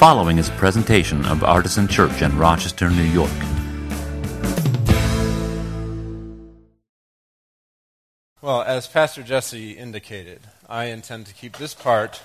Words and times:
following 0.00 0.38
is 0.38 0.48
a 0.48 0.52
presentation 0.52 1.22
of 1.26 1.44
Artisan 1.44 1.86
Church 1.86 2.22
in 2.22 2.34
Rochester, 2.38 2.88
New 2.88 3.02
York. 3.02 3.30
Well, 8.40 8.62
as 8.62 8.86
Pastor 8.86 9.22
Jesse 9.22 9.72
indicated, 9.72 10.40
I 10.70 10.84
intend 10.86 11.26
to 11.26 11.34
keep 11.34 11.58
this 11.58 11.74
part 11.74 12.22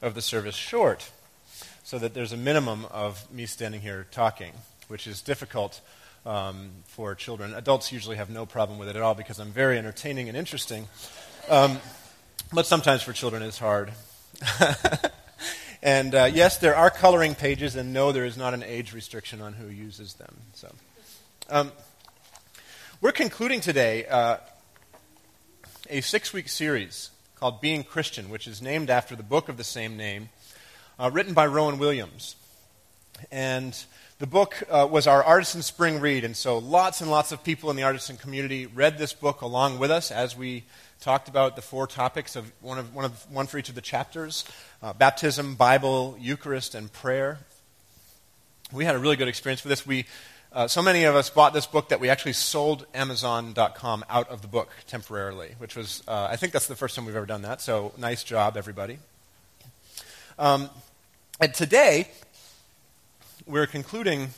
of 0.00 0.14
the 0.14 0.22
service 0.22 0.54
short 0.54 1.10
so 1.82 1.98
that 1.98 2.14
there's 2.14 2.32
a 2.32 2.36
minimum 2.36 2.86
of 2.88 3.28
me 3.32 3.46
standing 3.46 3.80
here 3.80 4.06
talking, 4.12 4.52
which 4.86 5.08
is 5.08 5.20
difficult 5.20 5.80
um, 6.24 6.70
for 6.84 7.16
children. 7.16 7.52
Adults 7.52 7.90
usually 7.90 8.14
have 8.14 8.30
no 8.30 8.46
problem 8.46 8.78
with 8.78 8.88
it 8.88 8.94
at 8.94 9.02
all 9.02 9.16
because 9.16 9.40
I'm 9.40 9.50
very 9.50 9.76
entertaining 9.76 10.28
and 10.28 10.38
interesting. 10.38 10.86
Um, 11.48 11.78
but 12.52 12.64
sometimes 12.64 13.02
for 13.02 13.12
children 13.12 13.42
it's 13.42 13.58
hard. 13.58 13.90
and 15.82 16.14
uh, 16.14 16.24
yes, 16.32 16.58
there 16.58 16.74
are 16.74 16.90
coloring 16.90 17.34
pages, 17.34 17.76
and 17.76 17.92
no, 17.92 18.12
there 18.12 18.24
is 18.24 18.36
not 18.36 18.54
an 18.54 18.62
age 18.62 18.92
restriction 18.92 19.40
on 19.40 19.52
who 19.52 19.68
uses 19.68 20.14
them. 20.14 20.34
So, 20.54 20.74
um, 21.48 21.72
we're 23.00 23.12
concluding 23.12 23.60
today 23.60 24.06
uh, 24.06 24.38
a 25.88 26.00
six-week 26.00 26.48
series 26.48 27.10
called 27.36 27.60
"Being 27.60 27.84
Christian," 27.84 28.28
which 28.28 28.48
is 28.48 28.60
named 28.60 28.90
after 28.90 29.14
the 29.14 29.22
book 29.22 29.48
of 29.48 29.56
the 29.56 29.64
same 29.64 29.96
name, 29.96 30.30
uh, 30.98 31.10
written 31.12 31.32
by 31.32 31.46
Rowan 31.46 31.78
Williams. 31.78 32.34
And 33.30 33.76
the 34.18 34.26
book 34.26 34.62
uh, 34.68 34.88
was 34.90 35.06
our 35.06 35.22
Artisan 35.22 35.62
Spring 35.62 36.00
read, 36.00 36.24
and 36.24 36.36
so 36.36 36.58
lots 36.58 37.00
and 37.00 37.08
lots 37.08 37.30
of 37.30 37.44
people 37.44 37.70
in 37.70 37.76
the 37.76 37.84
artisan 37.84 38.16
community 38.16 38.66
read 38.66 38.98
this 38.98 39.12
book 39.12 39.42
along 39.42 39.78
with 39.78 39.92
us 39.92 40.10
as 40.10 40.36
we 40.36 40.64
talked 41.00 41.28
about 41.28 41.56
the 41.56 41.62
four 41.62 41.86
topics 41.86 42.36
of 42.36 42.50
one, 42.60 42.78
of, 42.78 42.94
one, 42.94 43.04
of, 43.04 43.30
one 43.30 43.46
for 43.46 43.58
each 43.58 43.68
of 43.68 43.74
the 43.74 43.80
chapters 43.80 44.44
uh, 44.82 44.92
baptism, 44.92 45.54
Bible, 45.54 46.16
Eucharist, 46.20 46.74
and 46.74 46.92
prayer. 46.92 47.38
We 48.72 48.84
had 48.84 48.94
a 48.94 48.98
really 48.98 49.16
good 49.16 49.28
experience 49.28 49.64
with 49.64 49.70
this. 49.70 49.86
We, 49.86 50.06
uh, 50.52 50.68
so 50.68 50.82
many 50.82 51.04
of 51.04 51.14
us 51.14 51.30
bought 51.30 51.52
this 51.52 51.66
book 51.66 51.88
that 51.88 52.00
we 52.00 52.08
actually 52.08 52.34
sold 52.34 52.86
Amazon.com 52.94 54.04
out 54.08 54.28
of 54.28 54.42
the 54.42 54.48
book 54.48 54.70
temporarily, 54.86 55.54
which 55.58 55.74
was, 55.74 56.02
uh, 56.06 56.28
I 56.30 56.36
think 56.36 56.52
that's 56.52 56.66
the 56.66 56.76
first 56.76 56.94
time 56.94 57.06
we've 57.06 57.16
ever 57.16 57.26
done 57.26 57.42
that, 57.42 57.60
so 57.60 57.92
nice 57.96 58.22
job, 58.22 58.56
everybody. 58.56 58.98
Um, 60.38 60.70
and 61.40 61.52
today, 61.52 62.08
we're 63.46 63.66
concluding 63.66 64.28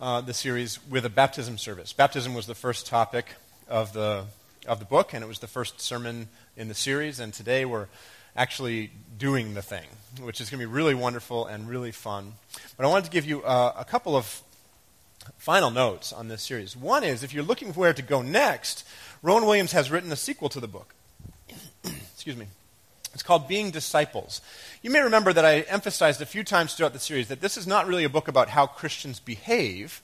uh, 0.00 0.20
the 0.20 0.34
series 0.34 0.78
with 0.88 1.04
a 1.04 1.10
baptism 1.10 1.58
service. 1.58 1.92
Baptism 1.92 2.34
was 2.34 2.46
the 2.46 2.54
first 2.54 2.86
topic 2.86 3.26
of 3.68 3.92
the, 3.92 4.24
of 4.68 4.78
the 4.78 4.84
book, 4.84 5.12
and 5.12 5.24
it 5.24 5.26
was 5.26 5.40
the 5.40 5.46
first 5.46 5.80
sermon 5.80 6.28
in 6.56 6.68
the 6.68 6.74
series. 6.74 7.18
And 7.18 7.32
today 7.32 7.64
we're 7.64 7.88
actually 8.36 8.90
doing 9.18 9.54
the 9.54 9.62
thing, 9.62 9.86
which 10.20 10.40
is 10.40 10.50
going 10.50 10.60
to 10.60 10.66
be 10.66 10.72
really 10.72 10.94
wonderful 10.94 11.46
and 11.46 11.68
really 11.68 11.90
fun. 11.90 12.34
But 12.76 12.86
I 12.86 12.88
wanted 12.88 13.06
to 13.06 13.10
give 13.10 13.24
you 13.24 13.42
uh, 13.42 13.72
a 13.76 13.84
couple 13.84 14.16
of 14.16 14.42
final 15.36 15.70
notes 15.70 16.12
on 16.12 16.28
this 16.28 16.42
series. 16.42 16.76
One 16.76 17.02
is 17.02 17.22
if 17.22 17.34
you're 17.34 17.44
looking 17.44 17.72
for 17.72 17.80
where 17.80 17.92
to 17.92 18.02
go 18.02 18.22
next, 18.22 18.86
Rowan 19.22 19.44
Williams 19.44 19.72
has 19.72 19.90
written 19.90 20.12
a 20.12 20.16
sequel 20.16 20.48
to 20.50 20.60
the 20.60 20.68
book. 20.68 20.94
Excuse 21.84 22.36
me. 22.36 22.46
It's 23.14 23.22
called 23.22 23.48
Being 23.48 23.70
Disciples. 23.70 24.40
You 24.82 24.90
may 24.90 25.00
remember 25.00 25.32
that 25.32 25.44
I 25.44 25.60
emphasized 25.62 26.20
a 26.20 26.26
few 26.26 26.44
times 26.44 26.74
throughout 26.74 26.92
the 26.92 26.98
series 27.00 27.28
that 27.28 27.40
this 27.40 27.56
is 27.56 27.66
not 27.66 27.86
really 27.86 28.04
a 28.04 28.08
book 28.08 28.28
about 28.28 28.50
how 28.50 28.66
Christians 28.66 29.18
behave. 29.18 30.02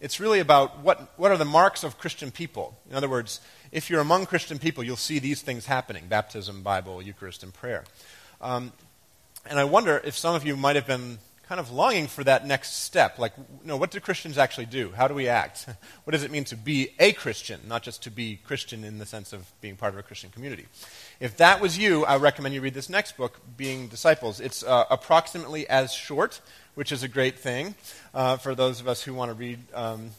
It's 0.00 0.18
really 0.18 0.40
about 0.40 0.80
what, 0.80 1.12
what 1.18 1.30
are 1.30 1.36
the 1.36 1.44
marks 1.44 1.84
of 1.84 1.98
Christian 1.98 2.30
people. 2.30 2.76
In 2.88 2.96
other 2.96 3.08
words, 3.08 3.40
if 3.72 3.88
you're 3.88 4.00
among 4.00 4.26
Christian 4.26 4.58
people, 4.58 4.82
you'll 4.82 4.96
see 4.96 5.18
these 5.18 5.42
things 5.42 5.66
happening 5.66 6.04
baptism, 6.08 6.62
Bible, 6.62 7.00
Eucharist, 7.00 7.42
and 7.42 7.52
prayer. 7.54 7.84
Um, 8.40 8.72
and 9.48 9.58
I 9.58 9.64
wonder 9.64 10.00
if 10.04 10.16
some 10.16 10.34
of 10.34 10.46
you 10.46 10.56
might 10.56 10.76
have 10.76 10.86
been 10.86 11.18
kind 11.50 11.58
of 11.58 11.72
longing 11.72 12.06
for 12.06 12.22
that 12.22 12.46
next 12.46 12.84
step. 12.84 13.18
Like, 13.18 13.32
you 13.36 13.66
know, 13.66 13.76
what 13.76 13.90
do 13.90 13.98
Christians 13.98 14.38
actually 14.38 14.66
do? 14.66 14.92
How 14.94 15.08
do 15.08 15.14
we 15.14 15.26
act? 15.26 15.66
what 16.04 16.12
does 16.12 16.22
it 16.22 16.30
mean 16.30 16.44
to 16.44 16.56
be 16.56 16.90
a 17.00 17.12
Christian, 17.12 17.60
not 17.66 17.82
just 17.82 18.04
to 18.04 18.10
be 18.10 18.38
Christian 18.44 18.84
in 18.84 18.98
the 18.98 19.06
sense 19.06 19.32
of 19.32 19.50
being 19.60 19.74
part 19.74 19.92
of 19.92 19.98
a 19.98 20.02
Christian 20.04 20.30
community? 20.30 20.66
If 21.18 21.36
that 21.38 21.60
was 21.60 21.76
you, 21.76 22.04
I 22.04 22.18
recommend 22.18 22.54
you 22.54 22.60
read 22.60 22.74
this 22.74 22.88
next 22.88 23.16
book, 23.16 23.40
Being 23.56 23.88
Disciples. 23.88 24.38
It's 24.38 24.62
uh, 24.62 24.84
approximately 24.90 25.68
as 25.68 25.92
short, 25.92 26.40
which 26.76 26.92
is 26.92 27.02
a 27.02 27.08
great 27.08 27.38
thing 27.38 27.74
uh, 28.14 28.36
for 28.36 28.54
those 28.54 28.80
of 28.80 28.86
us 28.86 29.02
who 29.02 29.12
want 29.12 29.30
to 29.30 29.34
read 29.34 29.58
um, 29.74 30.10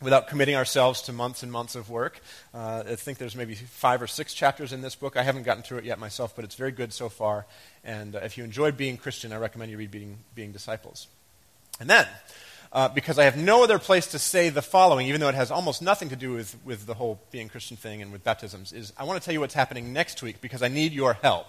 without 0.00 0.28
committing 0.28 0.54
ourselves 0.54 1.02
to 1.02 1.12
months 1.12 1.42
and 1.42 1.50
months 1.50 1.74
of 1.74 1.88
work. 1.88 2.20
Uh, 2.54 2.82
I 2.86 2.94
think 2.96 3.18
there's 3.18 3.36
maybe 3.36 3.54
five 3.54 4.02
or 4.02 4.06
six 4.06 4.34
chapters 4.34 4.72
in 4.72 4.82
this 4.82 4.94
book. 4.94 5.16
I 5.16 5.22
haven't 5.22 5.44
gotten 5.44 5.62
through 5.62 5.78
it 5.78 5.84
yet 5.84 5.98
myself, 5.98 6.34
but 6.36 6.44
it's 6.44 6.54
very 6.54 6.72
good 6.72 6.92
so 6.92 7.08
far. 7.08 7.46
And 7.84 8.14
uh, 8.14 8.20
if 8.22 8.36
you 8.36 8.44
enjoyed 8.44 8.76
being 8.76 8.96
Christian, 8.96 9.32
I 9.32 9.36
recommend 9.36 9.70
you 9.70 9.78
read 9.78 9.90
Being, 9.90 10.18
being 10.34 10.52
Disciples. 10.52 11.06
And 11.80 11.88
then, 11.88 12.06
uh, 12.72 12.88
because 12.88 13.18
I 13.18 13.24
have 13.24 13.36
no 13.36 13.64
other 13.64 13.78
place 13.78 14.06
to 14.08 14.18
say 14.18 14.48
the 14.48 14.62
following, 14.62 15.06
even 15.06 15.20
though 15.20 15.28
it 15.28 15.34
has 15.34 15.50
almost 15.50 15.80
nothing 15.80 16.10
to 16.10 16.16
do 16.16 16.32
with, 16.32 16.56
with 16.64 16.86
the 16.86 16.94
whole 16.94 17.20
being 17.30 17.48
Christian 17.48 17.76
thing 17.76 18.02
and 18.02 18.12
with 18.12 18.24
baptisms, 18.24 18.72
is 18.72 18.92
I 18.98 19.04
want 19.04 19.20
to 19.20 19.24
tell 19.24 19.32
you 19.32 19.40
what's 19.40 19.54
happening 19.54 19.92
next 19.92 20.22
week 20.22 20.40
because 20.40 20.62
I 20.62 20.68
need 20.68 20.92
your 20.92 21.14
help. 21.14 21.46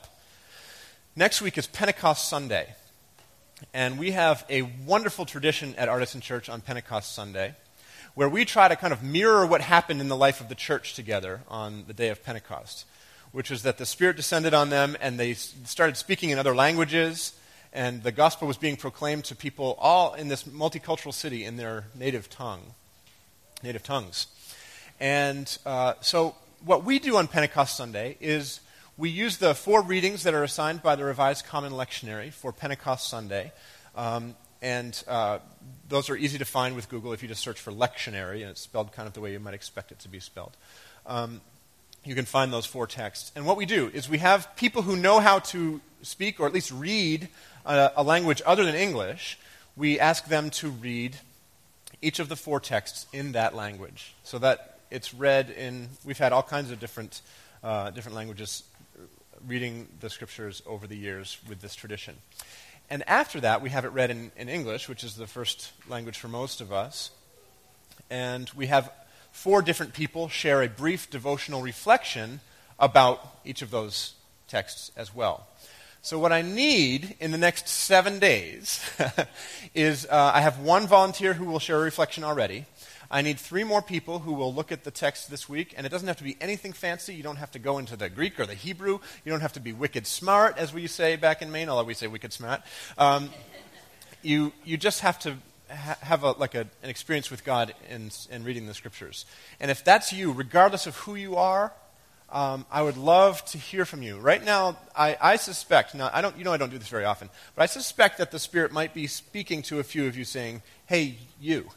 Next 1.15 1.41
week 1.41 1.57
is 1.57 1.67
Pentecost 1.67 2.29
Sunday. 2.29 2.75
And 3.73 3.97
we 3.97 4.11
have 4.11 4.45
a 4.49 4.61
wonderful 4.61 5.25
tradition 5.25 5.73
at 5.75 5.89
Artisan 5.89 6.21
Church 6.21 6.47
on 6.47 6.61
Pentecost 6.61 7.15
Sunday 7.15 7.55
where 8.17 8.27
we 8.27 8.45
try 8.45 8.67
to 8.67 8.75
kind 8.75 8.91
of 8.91 9.03
mirror 9.03 9.45
what 9.45 9.61
happened 9.61 10.01
in 10.01 10.07
the 10.07 10.15
life 10.15 10.41
of 10.41 10.49
the 10.49 10.55
church 10.55 10.95
together 10.95 11.41
on 11.47 11.83
the 11.85 11.93
day 11.93 12.09
of 12.09 12.23
Pentecost, 12.23 12.83
which 13.31 13.51
was 13.51 13.61
that 13.61 13.77
the 13.77 13.85
Spirit 13.85 14.15
descended 14.15 14.55
on 14.55 14.71
them 14.71 14.97
and 14.99 15.19
they 15.19 15.35
started 15.35 15.95
speaking 15.95 16.31
in 16.31 16.39
other 16.39 16.55
languages, 16.55 17.33
and 17.71 18.01
the 18.01 18.11
gospel 18.11 18.47
was 18.47 18.57
being 18.57 18.75
proclaimed 18.75 19.23
to 19.25 19.35
people 19.35 19.77
all 19.77 20.15
in 20.15 20.29
this 20.29 20.45
multicultural 20.45 21.13
city 21.13 21.45
in 21.45 21.57
their 21.57 21.85
native 21.93 22.27
tongue, 22.27 22.73
native 23.61 23.83
tongues. 23.83 24.25
And 24.99 25.55
uh, 25.63 25.93
so, 26.01 26.33
what 26.65 26.83
we 26.83 26.97
do 26.97 27.17
on 27.17 27.27
Pentecost 27.27 27.77
Sunday 27.77 28.17
is 28.19 28.61
we 28.97 29.11
use 29.11 29.37
the 29.37 29.53
four 29.53 29.83
readings 29.83 30.23
that 30.23 30.33
are 30.33 30.43
assigned 30.43 30.81
by 30.81 30.95
the 30.95 31.05
Revised 31.05 31.45
Common 31.45 31.71
Lectionary 31.71 32.33
for 32.33 32.51
Pentecost 32.51 33.07
Sunday. 33.07 33.51
Um, 33.95 34.33
and 34.61 35.03
uh, 35.07 35.39
those 35.87 36.09
are 36.09 36.15
easy 36.15 36.37
to 36.37 36.45
find 36.45 36.75
with 36.75 36.89
Google 36.89 37.13
if 37.13 37.21
you 37.21 37.27
just 37.27 37.41
search 37.41 37.59
for 37.59 37.71
lectionary, 37.71 38.41
and 38.41 38.49
it's 38.49 38.61
spelled 38.61 38.91
kind 38.91 39.07
of 39.07 39.13
the 39.13 39.21
way 39.21 39.31
you 39.31 39.39
might 39.39 39.53
expect 39.53 39.91
it 39.91 39.99
to 39.99 40.09
be 40.09 40.19
spelled. 40.19 40.57
Um, 41.05 41.41
you 42.03 42.15
can 42.15 42.25
find 42.25 42.51
those 42.51 42.65
four 42.65 42.87
texts. 42.87 43.31
And 43.35 43.45
what 43.45 43.57
we 43.57 43.65
do 43.65 43.91
is 43.93 44.09
we 44.09 44.19
have 44.19 44.55
people 44.55 44.81
who 44.81 44.95
know 44.95 45.19
how 45.19 45.39
to 45.39 45.81
speak 46.01 46.39
or 46.39 46.47
at 46.47 46.53
least 46.53 46.71
read 46.71 47.27
a, 47.65 47.91
a 47.97 48.03
language 48.03 48.41
other 48.45 48.63
than 48.65 48.75
English. 48.75 49.37
We 49.75 49.99
ask 49.99 50.27
them 50.27 50.49
to 50.51 50.69
read 50.69 51.17
each 52.01 52.19
of 52.19 52.29
the 52.29 52.35
four 52.35 52.59
texts 52.59 53.07
in 53.11 53.33
that 53.33 53.55
language 53.55 54.15
so 54.23 54.39
that 54.39 54.79
it's 54.89 55.13
read 55.13 55.49
in. 55.49 55.89
We've 56.05 56.17
had 56.17 56.31
all 56.31 56.43
kinds 56.43 56.71
of 56.71 56.79
different, 56.79 57.21
uh, 57.63 57.89
different 57.91 58.15
languages 58.15 58.63
reading 59.45 59.87
the 59.99 60.09
scriptures 60.09 60.63
over 60.65 60.87
the 60.87 60.97
years 60.97 61.37
with 61.47 61.61
this 61.61 61.75
tradition. 61.75 62.15
And 62.89 63.03
after 63.07 63.41
that, 63.41 63.61
we 63.61 63.69
have 63.69 63.85
it 63.85 63.89
read 63.89 64.11
in, 64.11 64.31
in 64.37 64.47
English, 64.47 64.87
which 64.87 65.03
is 65.03 65.15
the 65.15 65.27
first 65.27 65.71
language 65.89 66.17
for 66.17 66.27
most 66.29 66.61
of 66.61 66.71
us. 66.71 67.11
And 68.09 68.49
we 68.55 68.67
have 68.67 68.91
four 69.31 69.61
different 69.61 69.93
people 69.93 70.29
share 70.29 70.61
a 70.61 70.69
brief 70.69 71.09
devotional 71.09 71.61
reflection 71.61 72.39
about 72.79 73.39
each 73.43 73.61
of 73.61 73.71
those 73.71 74.13
texts 74.47 74.91
as 74.95 75.13
well. 75.13 75.47
So, 76.01 76.17
what 76.17 76.31
I 76.31 76.41
need 76.41 77.15
in 77.19 77.31
the 77.31 77.37
next 77.37 77.67
seven 77.67 78.19
days 78.19 78.79
is 79.75 80.05
uh, 80.05 80.31
I 80.33 80.41
have 80.41 80.59
one 80.59 80.87
volunteer 80.87 81.33
who 81.33 81.45
will 81.45 81.59
share 81.59 81.77
a 81.77 81.83
reflection 81.83 82.23
already. 82.23 82.65
I 83.09 83.21
need 83.21 83.39
three 83.39 83.63
more 83.63 83.81
people 83.81 84.19
who 84.19 84.33
will 84.33 84.53
look 84.53 84.71
at 84.71 84.83
the 84.83 84.91
text 84.91 85.29
this 85.29 85.47
week, 85.47 85.73
and 85.77 85.85
it 85.85 85.89
doesn't 85.89 86.07
have 86.07 86.17
to 86.17 86.23
be 86.23 86.37
anything 86.41 86.73
fancy. 86.73 87.13
You 87.15 87.23
don't 87.23 87.37
have 87.37 87.51
to 87.51 87.59
go 87.59 87.77
into 87.77 87.95
the 87.95 88.09
Greek 88.09 88.39
or 88.39 88.45
the 88.45 88.53
Hebrew. 88.53 88.99
You 89.23 89.31
don't 89.31 89.41
have 89.41 89.53
to 89.53 89.59
be 89.59 89.73
wicked 89.73 90.05
smart, 90.05 90.57
as 90.57 90.73
we 90.73 90.87
say 90.87 91.15
back 91.15 91.41
in 91.41 91.51
Maine, 91.51 91.69
although 91.69 91.85
we 91.85 91.93
say 91.93 92.07
wicked 92.07 92.33
smart. 92.33 92.61
Um, 92.97 93.29
you, 94.21 94.51
you 94.65 94.77
just 94.77 95.01
have 95.01 95.19
to 95.19 95.35
ha- 95.69 95.97
have 96.01 96.23
a, 96.23 96.31
like 96.31 96.55
a, 96.55 96.67
an 96.83 96.89
experience 96.89 97.31
with 97.31 97.45
God 97.45 97.73
in, 97.89 98.11
in 98.29 98.43
reading 98.43 98.67
the 98.67 98.73
scriptures. 98.73 99.25
And 99.59 99.71
if 99.71 99.83
that's 99.83 100.11
you, 100.11 100.31
regardless 100.33 100.85
of 100.87 100.97
who 100.97 101.15
you 101.15 101.37
are, 101.37 101.71
um, 102.29 102.65
I 102.69 102.81
would 102.81 102.97
love 102.97 103.43
to 103.45 103.57
hear 103.57 103.85
from 103.85 104.01
you. 104.01 104.19
Right 104.19 104.43
now, 104.43 104.77
I, 104.93 105.15
I, 105.21 105.35
suspect, 105.37 105.95
now, 105.95 106.09
I 106.11 106.21
don't, 106.21 106.37
you 106.37 106.43
know 106.43 106.51
I 106.51 106.57
don't 106.57 106.71
do 106.71 106.77
this 106.77 106.89
very 106.89 107.05
often, 107.05 107.29
but 107.55 107.61
I 107.61 107.67
suspect 107.67 108.17
that 108.17 108.31
the 108.31 108.39
Spirit 108.39 108.73
might 108.73 108.93
be 108.93 109.07
speaking 109.07 109.61
to 109.63 109.79
a 109.79 109.83
few 109.83 110.07
of 110.07 110.17
you 110.17 110.25
saying, 110.25 110.61
hey, 110.87 111.19
you. 111.39 111.69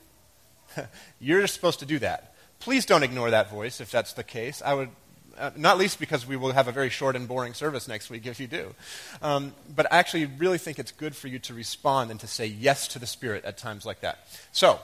You're 1.20 1.46
supposed 1.46 1.80
to 1.80 1.86
do 1.86 1.98
that. 2.00 2.34
Please 2.58 2.84
don't 2.84 3.02
ignore 3.02 3.30
that 3.30 3.50
voice 3.50 3.80
if 3.80 3.90
that's 3.90 4.12
the 4.12 4.24
case. 4.24 4.62
I 4.64 4.74
would, 4.74 4.90
uh, 5.38 5.50
not 5.56 5.78
least 5.78 5.98
because 5.98 6.26
we 6.26 6.36
will 6.36 6.52
have 6.52 6.68
a 6.68 6.72
very 6.72 6.90
short 6.90 7.16
and 7.16 7.26
boring 7.26 7.54
service 7.54 7.88
next 7.88 8.10
week 8.10 8.26
if 8.26 8.38
you 8.38 8.46
do. 8.46 8.74
Um, 9.22 9.54
but 9.74 9.90
I 9.92 9.98
actually 9.98 10.26
really 10.26 10.58
think 10.58 10.78
it's 10.78 10.92
good 10.92 11.16
for 11.16 11.28
you 11.28 11.38
to 11.40 11.54
respond 11.54 12.10
and 12.10 12.20
to 12.20 12.26
say 12.26 12.46
yes 12.46 12.88
to 12.88 12.98
the 12.98 13.06
Spirit 13.06 13.44
at 13.44 13.56
times 13.56 13.86
like 13.86 14.00
that. 14.00 14.26
So, 14.52 14.80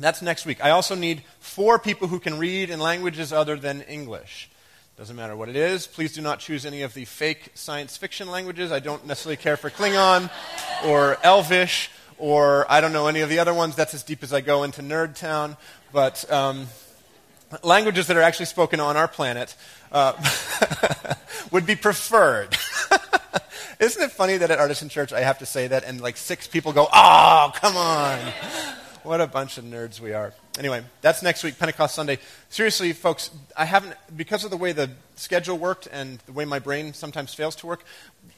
that's 0.00 0.22
next 0.22 0.46
week. 0.46 0.64
I 0.64 0.70
also 0.70 0.94
need 0.94 1.22
four 1.40 1.78
people 1.78 2.06
who 2.06 2.20
can 2.20 2.38
read 2.38 2.70
in 2.70 2.78
languages 2.78 3.32
other 3.32 3.56
than 3.56 3.82
English. 3.82 4.48
Doesn't 4.96 5.16
matter 5.16 5.36
what 5.36 5.48
it 5.48 5.56
is. 5.56 5.86
Please 5.86 6.12
do 6.12 6.20
not 6.20 6.40
choose 6.40 6.66
any 6.66 6.82
of 6.82 6.94
the 6.94 7.04
fake 7.04 7.52
science 7.54 7.96
fiction 7.96 8.28
languages. 8.28 8.72
I 8.72 8.80
don't 8.80 9.06
necessarily 9.06 9.36
care 9.36 9.56
for 9.56 9.70
Klingon. 9.70 10.30
or 10.84 11.18
Elvish, 11.22 11.90
or 12.18 12.70
I 12.70 12.80
don't 12.80 12.92
know 12.92 13.06
any 13.06 13.20
of 13.20 13.28
the 13.28 13.38
other 13.38 13.54
ones. 13.54 13.76
That's 13.76 13.94
as 13.94 14.02
deep 14.02 14.22
as 14.22 14.32
I 14.32 14.40
go 14.40 14.62
into 14.64 14.82
Nerd 14.82 15.16
Town. 15.16 15.56
But 15.92 16.30
um, 16.30 16.66
languages 17.62 18.06
that 18.08 18.16
are 18.16 18.22
actually 18.22 18.46
spoken 18.46 18.80
on 18.80 18.96
our 18.96 19.08
planet 19.08 19.54
uh, 19.92 20.12
would 21.50 21.66
be 21.66 21.76
preferred. 21.76 22.56
Isn't 23.80 24.02
it 24.02 24.10
funny 24.10 24.36
that 24.38 24.50
at 24.50 24.58
Artisan 24.58 24.88
Church 24.88 25.12
I 25.12 25.20
have 25.20 25.38
to 25.38 25.46
say 25.46 25.68
that 25.68 25.84
and 25.84 26.00
like 26.00 26.16
six 26.16 26.48
people 26.48 26.72
go, 26.72 26.88
oh, 26.92 27.52
come 27.54 27.76
on. 27.76 28.18
What 29.04 29.22
a 29.22 29.26
bunch 29.26 29.56
of 29.56 29.64
nerds 29.64 30.00
we 30.00 30.12
are. 30.12 30.34
Anyway, 30.58 30.82
that's 31.02 31.22
next 31.22 31.44
week, 31.44 31.56
Pentecost 31.56 31.94
Sunday. 31.94 32.18
Seriously, 32.48 32.92
folks, 32.92 33.30
I 33.56 33.64
haven't, 33.64 33.94
because 34.16 34.42
of 34.42 34.50
the 34.50 34.56
way 34.56 34.72
the 34.72 34.90
schedule 35.14 35.56
worked 35.56 35.86
and 35.92 36.18
the 36.26 36.32
way 36.32 36.44
my 36.44 36.58
brain 36.58 36.92
sometimes 36.92 37.32
fails 37.32 37.54
to 37.56 37.66
work, 37.66 37.84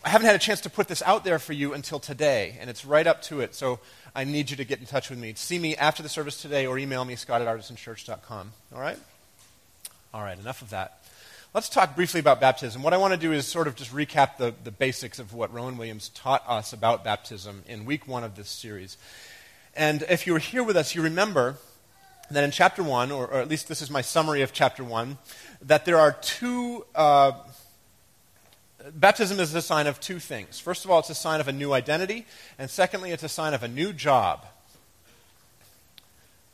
I 0.05 0.11
haven't 0.11 0.27
had 0.27 0.37
a 0.37 0.39
chance 0.39 0.61
to 0.63 0.71
put 0.71 0.87
this 0.87 1.01
out 1.07 1.25
there 1.25 1.39
for 1.39 1.55
you 1.55 1.73
until 1.73 1.99
today, 1.99 2.59
and 2.61 2.69
it's 2.69 2.85
right 2.85 3.07
up 3.07 3.23
to 3.23 3.41
it. 3.41 3.55
So 3.55 3.81
I 4.15 4.25
need 4.25 4.51
you 4.51 4.57
to 4.59 4.65
get 4.67 4.81
in 4.81 4.87
touch 4.87 5.09
with 5.09 5.19
me. 5.19 5.33
See 5.35 5.59
me 5.59 5.77
after 5.77 6.03
the 6.03 6.11
service 6.11 6.43
today 6.43 6.67
or 6.67 6.79
email 6.79 7.07
me, 7.07 7.17
scott 7.17 7.41
at 7.41 7.49
artisanchurch.com. 7.49 8.53
All 8.75 8.81
right? 8.81 8.99
All 10.13 10.23
right, 10.23 10.39
enough 10.39 10.61
of 10.61 10.71
that. 10.71 11.03
Let's 11.55 11.71
talk 11.71 11.97
briefly 11.97 12.21
about 12.21 12.39
baptism. 12.39 12.83
What 12.83 12.93
I 12.93 12.99
want 12.99 13.15
to 13.15 13.19
do 13.19 13.33
is 13.33 13.47
sort 13.47 13.67
of 13.67 13.77
just 13.77 13.95
recap 13.95 14.37
the, 14.37 14.55
the 14.63 14.71
basics 14.71 15.19
of 15.21 15.33
what 15.33 15.55
Rowan 15.55 15.79
Williams 15.79 16.11
taught 16.11 16.45
us 16.47 16.75
about 16.75 17.03
baptism 17.03 17.63
in 17.67 17.87
week 17.87 18.07
one 18.07 18.25
of 18.25 18.37
this 18.37 18.51
series. 18.51 18.99
And 19.75 20.05
if 20.11 20.27
you 20.27 20.35
were 20.35 20.39
here 20.39 20.63
with 20.63 20.77
us, 20.77 20.95
you 20.95 21.01
remember 21.01 21.57
that 22.35 22.45
in 22.45 22.51
chapter 22.51 22.83
1, 22.83 23.11
or, 23.11 23.27
or 23.27 23.41
at 23.41 23.49
least 23.49 23.69
this 23.69 23.83
is 23.83 23.91
my 23.91 24.01
summary 24.01 24.43
of 24.43 24.53
chapter 24.53 24.85
1, 24.85 25.19
that 25.63 25.85
there 25.85 25.99
are 25.99 26.13
two. 26.13 26.85
Uh, 26.95 27.33
baptism 28.95 29.41
is 29.41 29.55
a 29.55 29.63
sign 29.63 29.87
of 29.87 30.01
two 30.01 30.19
things. 30.19 30.59
First 30.59 30.85
of 30.85 30.91
all, 30.91 31.01
it's 31.01 31.11
a 31.11 31.15
sign 31.15 31.41
of 31.41 31.49
a 31.49 31.53
new 31.53 31.73
identity, 31.73 32.27
and 32.59 32.71
secondly, 32.71 33.11
it's 33.11 33.23
a 33.23 33.29
sign 33.29 33.55
of 33.55 33.63
a 33.63 33.69
new 33.69 33.93
job. 33.93 34.47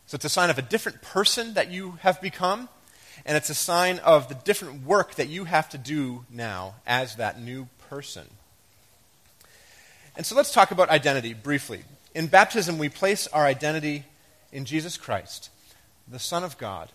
So 0.07 0.17
it's 0.17 0.25
a 0.25 0.31
sign 0.31 0.51
of 0.51 0.59
a 0.59 0.63
different 0.63 1.03
person 1.03 1.55
that 1.55 1.71
you 1.71 1.99
have 2.03 2.21
become, 2.21 2.69
and 3.25 3.37
it's 3.37 3.51
a 3.51 3.55
sign 3.55 3.99
of 4.01 4.29
the 4.29 4.35
different 4.35 4.85
work 4.85 5.17
that 5.17 5.29
you 5.29 5.45
have 5.45 5.69
to 5.71 5.79
do 5.79 6.25
now 6.31 6.75
as 6.87 7.17
that 7.17 7.41
new 7.41 7.69
person. 7.89 8.27
And 10.17 10.25
so 10.25 10.35
let's 10.35 10.53
talk 10.53 10.71
about 10.71 10.89
identity 10.89 11.35
briefly. 11.35 11.83
In 12.15 12.29
baptism, 12.29 12.79
we 12.79 12.89
place 12.89 13.27
our 13.27 13.45
identity 13.45 14.05
in 14.53 14.65
Jesus 14.65 14.97
Christ, 14.97 15.51
the 16.09 16.19
Son 16.19 16.45
of 16.45 16.59
God, 16.59 16.91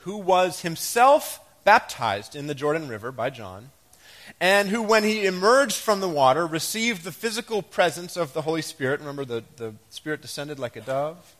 who 0.00 0.16
was 0.16 0.62
himself 0.62 1.40
baptized 1.64 2.34
in 2.34 2.46
the 2.46 2.54
Jordan 2.54 2.88
River 2.88 3.12
by 3.12 3.30
John, 3.30 3.70
and 4.40 4.68
who, 4.68 4.82
when 4.82 5.04
he 5.04 5.26
emerged 5.26 5.76
from 5.76 6.00
the 6.00 6.08
water, 6.08 6.46
received 6.46 7.04
the 7.04 7.12
physical 7.12 7.62
presence 7.62 8.16
of 8.16 8.32
the 8.32 8.42
Holy 8.42 8.62
Spirit. 8.62 9.00
Remember, 9.00 9.24
the, 9.24 9.44
the 9.56 9.74
Spirit 9.90 10.22
descended 10.22 10.58
like 10.58 10.76
a 10.76 10.80
dove 10.80 11.36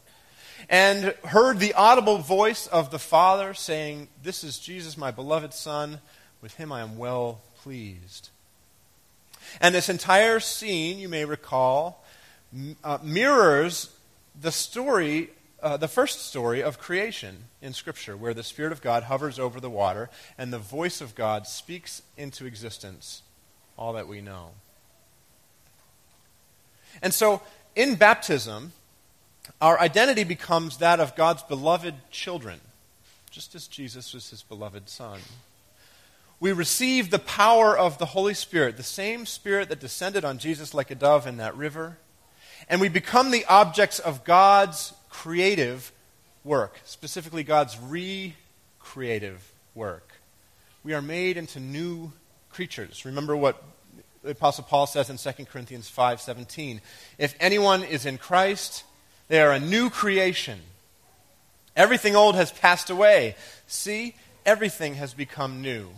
and 0.69 1.15
heard 1.25 1.59
the 1.59 1.75
audible 1.75 2.19
voice 2.19 2.67
of 2.67 2.91
the 2.91 2.99
Father 2.99 3.55
saying, 3.55 4.09
This 4.23 4.45
is 4.45 4.59
Jesus, 4.59 4.97
my 4.97 5.11
beloved 5.11 5.53
Son. 5.53 6.01
With 6.41 6.55
him 6.55 6.73
I 6.73 6.81
am 6.81 6.99
well 6.99 7.41
pleased. 7.59 8.31
And 9.61 9.75
this 9.75 9.89
entire 9.89 10.41
scene, 10.41 10.99
you 10.99 11.09
may 11.09 11.25
recall, 11.25 12.05
uh, 12.83 12.99
mirrors 13.03 13.95
the 14.41 14.53
story, 14.53 15.31
uh, 15.63 15.77
the 15.77 15.89
first 15.89 16.27
story 16.27 16.63
of 16.63 16.79
creation 16.79 17.45
in 17.61 17.73
Scripture, 17.73 18.17
where 18.17 18.35
the 18.35 18.43
Spirit 18.43 18.73
of 18.73 18.83
God 18.83 19.05
hovers 19.05 19.39
over 19.39 19.61
the 19.61 19.71
water 19.71 20.11
and 20.37 20.53
the 20.53 20.59
voice 20.59 21.01
of 21.01 21.15
God 21.15 21.47
speaks 21.47 22.03
into 22.17 22.47
existence 22.47 23.23
all 23.79 23.93
that 23.93 24.09
we 24.09 24.21
know. 24.21 24.51
And 27.01 27.15
so, 27.15 27.43
in 27.75 27.95
baptism, 27.95 28.73
our 29.61 29.79
identity 29.81 30.25
becomes 30.25 30.79
that 30.79 31.01
of 31.01 31.17
God's 31.17 31.43
beloved 31.43 31.95
children, 32.11 32.61
just 33.31 33.55
as 33.55 33.67
Jesus 33.67 34.13
was 34.13 34.31
his 34.31 34.43
beloved 34.43 34.89
Son. 34.89 35.21
We 36.39 36.53
receive 36.53 37.11
the 37.11 37.19
power 37.21 37.77
of 37.77 37.99
the 37.99 38.07
Holy 38.07 38.35
Spirit, 38.35 38.77
the 38.77 38.83
same 38.83 39.27
Spirit 39.27 39.69
that 39.69 39.81
descended 39.81 40.25
on 40.25 40.39
Jesus 40.39 40.75
like 40.75 40.91
a 40.91 40.97
dove 40.97 41.27
in 41.27 41.37
that 41.37 41.57
river, 41.57 41.99
and 42.69 42.81
we 42.81 42.89
become 42.89 43.31
the 43.31 43.45
objects 43.47 43.99
of 43.99 44.25
God's 44.25 44.93
creative 45.13 45.93
work, 46.43 46.81
specifically 46.85 47.45
God's 47.45 47.79
recreative 47.79 49.53
work. 49.75 50.09
We 50.83 50.95
are 50.95 51.03
made 51.03 51.37
into 51.37 51.61
new 51.61 52.13
creatures. 52.51 53.05
Remember 53.05 53.37
what 53.37 53.63
the 54.25 54.31
apostle 54.31 54.65
Paul 54.65 54.87
says 54.87 55.11
in 55.11 55.19
2 55.19 55.47
Corinthians 55.47 55.89
5:17, 55.89 56.81
if 57.19 57.35
anyone 57.39 57.85
is 57.85 58.07
in 58.07 58.19
Christ, 58.19 58.85
they 59.29 59.41
are 59.41 59.53
a 59.53 59.61
new 59.61 59.91
creation. 59.91 60.61
Everything 61.77 62.17
old 62.17 62.35
has 62.35 62.51
passed 62.51 62.91
away. 62.91 63.37
See, 63.67 64.15
everything 64.45 64.95
has 64.95 65.15
become 65.15 65.63
new. 65.63 65.91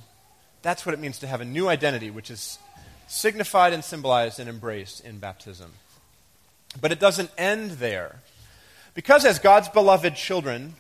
That's 0.63 0.85
what 0.85 0.95
it 0.95 1.01
means 1.01 1.19
to 1.21 1.27
have 1.27 1.41
a 1.41 1.45
new 1.45 1.69
identity, 1.69 2.11
which 2.11 2.31
is 2.31 2.59
signified 3.07 3.73
and 3.73 3.85
symbolized 3.85 4.41
and 4.41 4.49
embraced 4.49 5.05
in 5.05 5.19
baptism. 5.19 5.73
But 6.81 6.91
it 6.91 6.99
doesn't 7.01 7.31
end 7.39 7.73
there. 7.73 8.21
Because, 8.95 9.25
as 9.25 9.41
God's 9.41 9.69
beloved 9.69 10.15
children, 10.15 10.75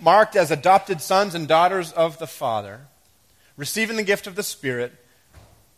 marked 0.00 0.36
as 0.36 0.50
adopted 0.50 1.00
sons 1.00 1.34
and 1.34 1.48
daughters 1.48 1.92
of 1.92 2.18
the 2.18 2.26
Father, 2.26 2.82
receiving 3.56 3.96
the 3.96 4.04
gift 4.04 4.26
of 4.26 4.36
the 4.36 4.42
Spirit, 4.42 4.92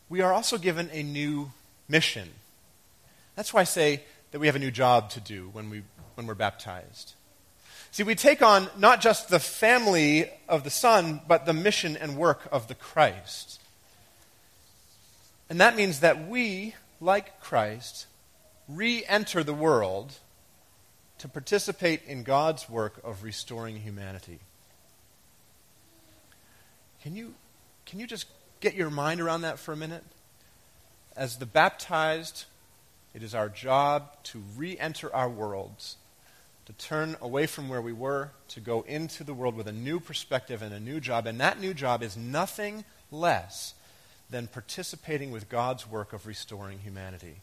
we 0.09 0.21
are 0.21 0.33
also 0.33 0.59
given 0.59 0.91
a 0.93 1.03
new 1.03 1.51
mission. 1.89 2.29
That's 3.37 3.55
why 3.55 3.63
I 3.63 3.65
say 3.65 4.03
that 4.31 4.39
we 4.39 4.47
have 4.47 4.57
a 4.57 4.61
new 4.61 4.71
job 4.71 5.11
to 5.11 5.21
do 5.21 5.49
when, 5.53 5.71
we, 5.71 5.83
when 6.15 6.27
we're 6.27 6.35
baptized. 6.35 7.15
See, 7.91 8.03
we 8.03 8.15
take 8.15 8.43
on 8.43 8.69
not 8.77 9.01
just 9.01 9.29
the 9.29 9.39
family 9.39 10.31
of 10.49 10.65
the 10.65 10.71
Son, 10.71 11.21
but 11.27 11.47
the 11.47 11.53
mission 11.53 11.97
and 11.97 12.17
work 12.17 12.49
of 12.53 12.69
the 12.69 12.75
Christ. 12.75 13.61
And 15.49 15.61
that 15.61 15.77
means 15.77 16.01
that 16.01 16.29
we, 16.29 16.75
like 17.01 17.41
Christ, 17.41 18.07
re 18.69 19.05
enter 19.07 19.43
the 19.43 19.53
world 19.53 20.15
to 21.23 21.29
participate 21.29 22.03
in 22.09 22.25
God's 22.25 22.69
work 22.69 23.01
of 23.05 23.23
restoring 23.23 23.77
humanity. 23.77 24.41
Can 27.05 27.15
you, 27.15 27.35
can 27.87 28.01
you 28.01 28.09
just 28.09 28.27
get 28.59 28.75
your 28.75 28.91
mind 28.91 29.21
around 29.21 29.43
that 29.43 29.61
for 29.61 29.73
a 29.73 29.77
minute? 29.77 30.03
As 31.17 31.37
the 31.37 31.47
baptized, 31.47 32.47
it 33.15 33.23
is 33.23 33.37
our 33.37 33.49
job 33.49 34.11
to 34.25 34.43
re 34.57 34.77
enter 34.77 35.15
our 35.15 35.29
worlds, 35.29 35.95
to 36.67 36.73
turn 36.73 37.15
away 37.21 37.47
from 37.47 37.69
where 37.69 37.81
we 37.81 37.93
were, 37.93 38.31
to 38.49 38.59
go 38.59 38.81
into 38.83 39.23
the 39.23 39.33
world 39.33 39.55
with 39.55 39.69
a 39.69 39.73
new 39.73 40.01
perspective 40.01 40.61
and 40.61 40.75
a 40.75 40.81
new 40.81 40.99
job. 40.99 41.29
And 41.29 41.39
that 41.39 41.61
new 41.61 41.73
job 41.73 42.03
is 42.03 42.17
nothing 42.17 42.85
less 43.13 43.75
than 44.29 44.49
participating 44.49 45.31
with 45.31 45.49
God's 45.49 45.89
work 45.89 46.13
of 46.13 46.27
restoring 46.27 46.81
humanity. 46.81 47.37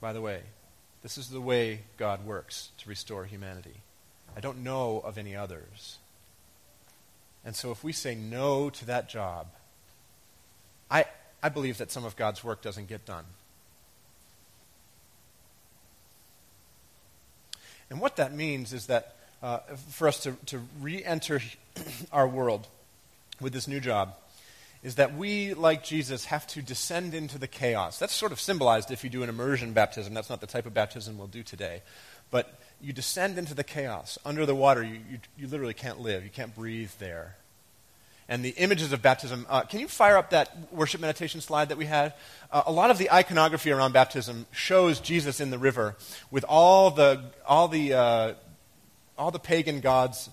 By 0.00 0.14
the 0.14 0.22
way, 0.22 0.40
this 1.06 1.16
is 1.16 1.28
the 1.28 1.40
way 1.40 1.82
God 1.98 2.26
works 2.26 2.70
to 2.78 2.88
restore 2.88 3.26
humanity. 3.26 3.76
I 4.36 4.40
don't 4.40 4.64
know 4.64 4.98
of 5.04 5.18
any 5.18 5.36
others. 5.36 5.98
And 7.44 7.54
so 7.54 7.70
if 7.70 7.84
we 7.84 7.92
say 7.92 8.16
no 8.16 8.70
to 8.70 8.86
that 8.86 9.08
job, 9.08 9.46
I, 10.90 11.04
I 11.44 11.48
believe 11.48 11.78
that 11.78 11.92
some 11.92 12.04
of 12.04 12.16
God's 12.16 12.42
work 12.42 12.60
doesn't 12.60 12.88
get 12.88 13.06
done. 13.06 13.22
And 17.88 18.00
what 18.00 18.16
that 18.16 18.34
means 18.34 18.72
is 18.72 18.86
that 18.86 19.14
uh, 19.44 19.58
for 19.90 20.08
us 20.08 20.18
to, 20.24 20.32
to 20.46 20.60
re 20.80 21.04
enter 21.04 21.40
our 22.10 22.26
world 22.26 22.66
with 23.40 23.52
this 23.52 23.68
new 23.68 23.78
job, 23.78 24.16
is 24.86 24.94
that 24.94 25.16
we, 25.16 25.52
like 25.52 25.82
Jesus, 25.82 26.26
have 26.26 26.46
to 26.46 26.62
descend 26.62 27.12
into 27.12 27.38
the 27.38 27.48
chaos. 27.48 27.98
That's 27.98 28.12
sort 28.14 28.30
of 28.30 28.38
symbolized 28.38 28.92
if 28.92 29.02
you 29.02 29.10
do 29.10 29.24
an 29.24 29.28
immersion 29.28 29.72
baptism. 29.72 30.14
That's 30.14 30.30
not 30.30 30.40
the 30.40 30.46
type 30.46 30.64
of 30.64 30.74
baptism 30.74 31.18
we'll 31.18 31.26
do 31.26 31.42
today. 31.42 31.82
But 32.30 32.56
you 32.80 32.92
descend 32.92 33.36
into 33.36 33.52
the 33.52 33.64
chaos. 33.64 34.16
Under 34.24 34.46
the 34.46 34.54
water, 34.54 34.84
you, 34.84 35.00
you, 35.10 35.18
you 35.36 35.48
literally 35.48 35.74
can't 35.74 35.98
live, 35.98 36.22
you 36.22 36.30
can't 36.30 36.54
breathe 36.54 36.92
there 37.00 37.34
and 38.28 38.44
the 38.44 38.50
images 38.50 38.92
of 38.92 39.02
baptism. 39.02 39.44
Uh, 39.48 39.62
can 39.62 39.80
you 39.80 39.88
fire 39.88 40.16
up 40.16 40.30
that 40.30 40.72
worship 40.72 41.00
meditation 41.00 41.40
slide 41.40 41.68
that 41.68 41.78
we 41.78 41.86
had? 41.86 42.12
Uh, 42.52 42.62
a 42.66 42.72
lot 42.72 42.90
of 42.92 42.98
the 42.98 43.10
iconography 43.10 43.72
around 43.72 43.92
baptism 43.92 44.46
shows 44.52 45.00
Jesus 45.00 45.40
in 45.40 45.50
the 45.50 45.58
river 45.58 45.96
with 46.30 46.44
all 46.48 46.92
the, 46.92 47.24
all 47.46 47.66
the, 47.66 47.92
uh, 47.92 48.34
all 49.18 49.32
the 49.32 49.38
pagan 49.40 49.80
gods 49.80 50.28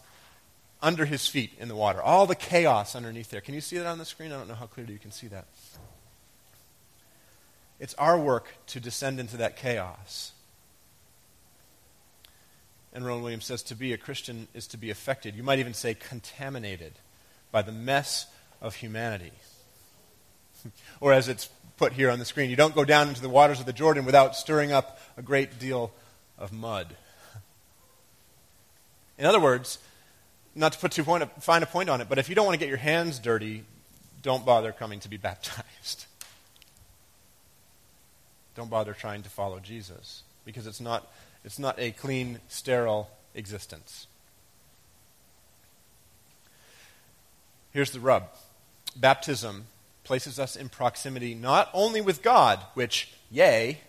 under 0.84 1.06
his 1.06 1.28
feet 1.28 1.54
in 1.58 1.70
the 1.70 1.75
water, 1.75 2.02
all 2.02 2.28
the 2.28 2.36
chaos 2.36 2.96
underneath 2.96 3.32
there. 3.32 3.42
Can 3.42 3.56
you 3.56 3.62
see 3.62 3.78
that 3.78 3.88
on 3.88 3.98
the 3.98 4.06
screen? 4.06 4.32
I 4.32 4.38
don't 4.38 4.50
know 4.50 4.54
how 4.54 4.68
clearly 4.68 4.94
you 4.94 5.00
can 5.00 5.12
see 5.12 5.28
that. 5.28 5.46
It's 7.80 7.96
our 7.96 8.20
work 8.20 8.50
to 8.68 8.80
descend 8.80 9.20
into 9.20 9.38
that 9.38 9.56
chaos. 9.58 10.34
And 12.94 13.06
Rowan 13.06 13.24
Williams 13.24 13.46
says 13.46 13.63
to 13.63 13.75
be 13.75 13.94
a 13.94 13.98
Christian 13.98 14.48
is 14.54 14.68
to 14.68 14.78
be 14.78 14.92
affected. 14.92 15.36
You 15.36 15.42
might 15.42 15.60
even 15.60 15.74
say 15.74 15.96
contaminated 15.96 16.94
by 17.52 17.63
the 17.63 17.72
mess 17.72 18.28
of 18.62 18.75
humanity. 18.75 19.32
or 21.00 21.13
as 21.13 21.28
it's 21.28 21.50
put 21.78 21.94
here 21.94 22.10
on 22.10 22.20
the 22.20 22.25
screen. 22.25 22.50
You 22.50 22.56
don't 22.56 22.75
go 22.75 22.86
down 22.86 23.08
into 23.08 23.22
the 23.22 23.30
waters 23.30 23.60
of 23.60 23.66
the 23.66 23.74
Jordan 23.74 24.06
without 24.06 24.36
stirring 24.36 24.72
up 24.72 25.00
a 25.18 25.22
great 25.22 25.60
deal 25.60 25.92
of 26.38 26.52
mud. 26.52 26.96
In 29.18 29.25
other 29.25 29.40
words, 29.40 29.80
not 30.55 30.74
to 30.74 30.79
put 30.79 30.91
too 30.91 31.03
point, 31.03 31.24
fine 31.43 31.63
a 31.63 31.65
point 31.65 31.89
on 31.89 32.01
it, 32.01 32.10
but 32.10 32.17
if 32.17 32.29
you 32.29 32.36
don't 32.36 32.45
want 32.45 32.55
to 32.55 32.60
get 32.60 32.69
your 32.69 32.77
hands 32.77 33.19
dirty, 33.19 33.63
don't 34.22 34.45
bother 34.45 34.72
coming 34.72 35.00
to 35.01 35.10
be 35.10 35.17
baptized. 35.29 36.05
Don't 38.55 38.69
bother 38.69 38.93
trying 38.93 39.24
to 39.24 39.29
follow 39.29 39.60
Jesus 39.60 40.24
because 40.45 40.67
it's 40.67 40.81
not, 40.81 41.12
it's 41.43 41.57
not 41.57 41.79
a 41.79 41.91
clean, 41.91 42.39
sterile 42.48 43.10
existence. 43.33 44.07
Here's 47.72 47.91
the 47.91 48.00
rub 48.00 48.29
baptism 48.95 49.65
places 50.03 50.38
us 50.38 50.55
in 50.55 50.69
proximity 50.69 51.33
not 51.33 51.69
only 51.74 52.01
with 52.01 52.22
God, 52.22 52.60
which, 52.75 53.12
yay, 53.31 53.79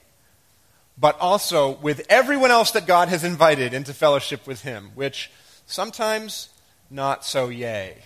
but 0.97 1.19
also 1.21 1.73
with 1.73 2.07
everyone 2.09 2.51
else 2.51 2.71
that 2.71 2.87
God 2.87 3.09
has 3.09 3.25
invited 3.25 3.75
into 3.75 3.93
fellowship 3.93 4.47
with 4.47 4.63
Him, 4.63 4.93
which 4.95 5.31
sometimes 5.67 6.49
not 6.91 7.25
so 7.25 7.49
yay. 7.49 7.99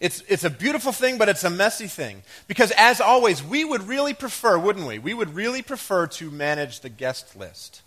It's, 0.00 0.22
it's 0.28 0.44
a 0.44 0.50
beautiful 0.50 0.92
thing, 0.92 1.16
but 1.18 1.28
it's 1.28 1.44
a 1.44 1.50
messy 1.50 1.86
thing. 1.86 2.22
Because, 2.46 2.72
as 2.76 3.00
always, 3.00 3.42
we 3.42 3.64
would 3.64 3.88
really 3.88 4.12
prefer, 4.12 4.58
wouldn't 4.58 4.86
we? 4.86 4.98
We 4.98 5.14
would 5.14 5.34
really 5.34 5.62
prefer 5.62 6.06
to 6.08 6.30
manage 6.30 6.80
the 6.80 6.90
guest 6.90 7.36
list. 7.36 7.80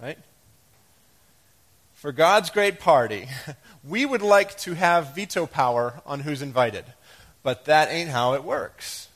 Right? 0.00 0.18
For 1.94 2.12
God's 2.12 2.50
great 2.50 2.80
party, 2.80 3.28
we 3.84 4.06
would 4.06 4.22
like 4.22 4.56
to 4.58 4.74
have 4.74 5.14
veto 5.14 5.46
power 5.46 6.00
on 6.06 6.20
who's 6.20 6.42
invited. 6.42 6.84
But 7.42 7.66
that 7.66 7.90
ain't 7.90 8.10
how 8.10 8.34
it 8.34 8.42
works. 8.42 9.08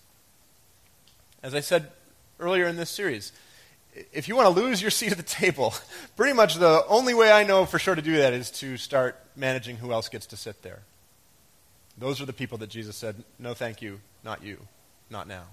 As 1.42 1.54
I 1.54 1.60
said 1.60 1.90
earlier 2.38 2.66
in 2.66 2.76
this 2.76 2.90
series, 2.90 3.32
if 4.12 4.28
you 4.28 4.36
want 4.36 4.54
to 4.54 4.60
lose 4.60 4.80
your 4.80 4.90
seat 4.98 5.12
at 5.12 5.18
the 5.18 5.22
table, 5.22 5.74
pretty 6.16 6.32
much 6.32 6.56
the 6.56 6.84
only 6.86 7.14
way 7.14 7.30
I 7.30 7.44
know 7.44 7.64
for 7.64 7.78
sure 7.78 7.94
to 7.94 8.02
do 8.02 8.16
that 8.18 8.32
is 8.32 8.50
to 8.52 8.76
start 8.76 9.18
managing 9.36 9.76
who 9.76 9.92
else 9.92 10.08
gets 10.08 10.26
to 10.26 10.36
sit 10.36 10.62
there. 10.62 10.80
Those 11.98 12.20
are 12.20 12.26
the 12.26 12.32
people 12.32 12.58
that 12.58 12.70
Jesus 12.70 12.96
said, 12.96 13.16
No, 13.38 13.54
thank 13.54 13.82
you, 13.82 14.00
not 14.24 14.42
you, 14.42 14.58
not 15.10 15.28
now. 15.28 15.44